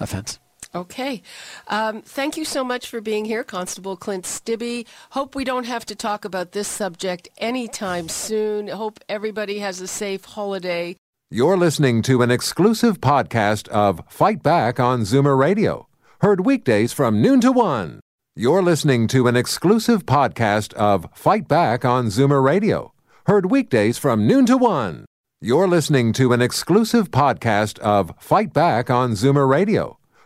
offense. 0.00 0.38
Okay. 0.74 1.22
Um, 1.68 2.02
thank 2.02 2.36
you 2.36 2.44
so 2.44 2.64
much 2.64 2.88
for 2.88 3.00
being 3.00 3.24
here, 3.24 3.44
Constable 3.44 3.96
Clint 3.96 4.24
Stibbe. 4.24 4.86
Hope 5.10 5.34
we 5.34 5.44
don't 5.44 5.66
have 5.66 5.86
to 5.86 5.94
talk 5.94 6.24
about 6.24 6.52
this 6.52 6.66
subject 6.66 7.28
anytime 7.38 8.08
soon. 8.08 8.68
Hope 8.68 8.98
everybody 9.08 9.60
has 9.60 9.80
a 9.80 9.86
safe 9.86 10.24
holiday. 10.24 10.96
You're 11.30 11.56
listening 11.56 12.02
to 12.02 12.22
an 12.22 12.30
exclusive 12.30 13.00
podcast 13.00 13.68
of 13.68 14.02
Fight 14.08 14.42
Back 14.42 14.78
on 14.78 15.02
Zoomer 15.02 15.38
Radio, 15.38 15.88
heard 16.20 16.44
weekdays 16.44 16.92
from 16.92 17.22
noon 17.22 17.40
to 17.40 17.50
one. 17.52 18.00
You're 18.36 18.62
listening 18.62 19.06
to 19.08 19.26
an 19.28 19.36
exclusive 19.36 20.06
podcast 20.06 20.72
of 20.74 21.06
Fight 21.14 21.46
Back 21.46 21.84
on 21.84 22.06
Zoomer 22.06 22.42
Radio, 22.42 22.92
heard 23.26 23.46
weekdays 23.50 23.96
from 23.96 24.26
noon 24.26 24.44
to 24.46 24.56
one. 24.56 25.06
You're 25.40 25.68
listening 25.68 26.12
to 26.14 26.32
an 26.32 26.42
exclusive 26.42 27.10
podcast 27.10 27.78
of 27.78 28.12
Fight 28.18 28.52
Back 28.52 28.90
on 28.90 29.12
Zoomer 29.12 29.48
Radio, 29.48 29.98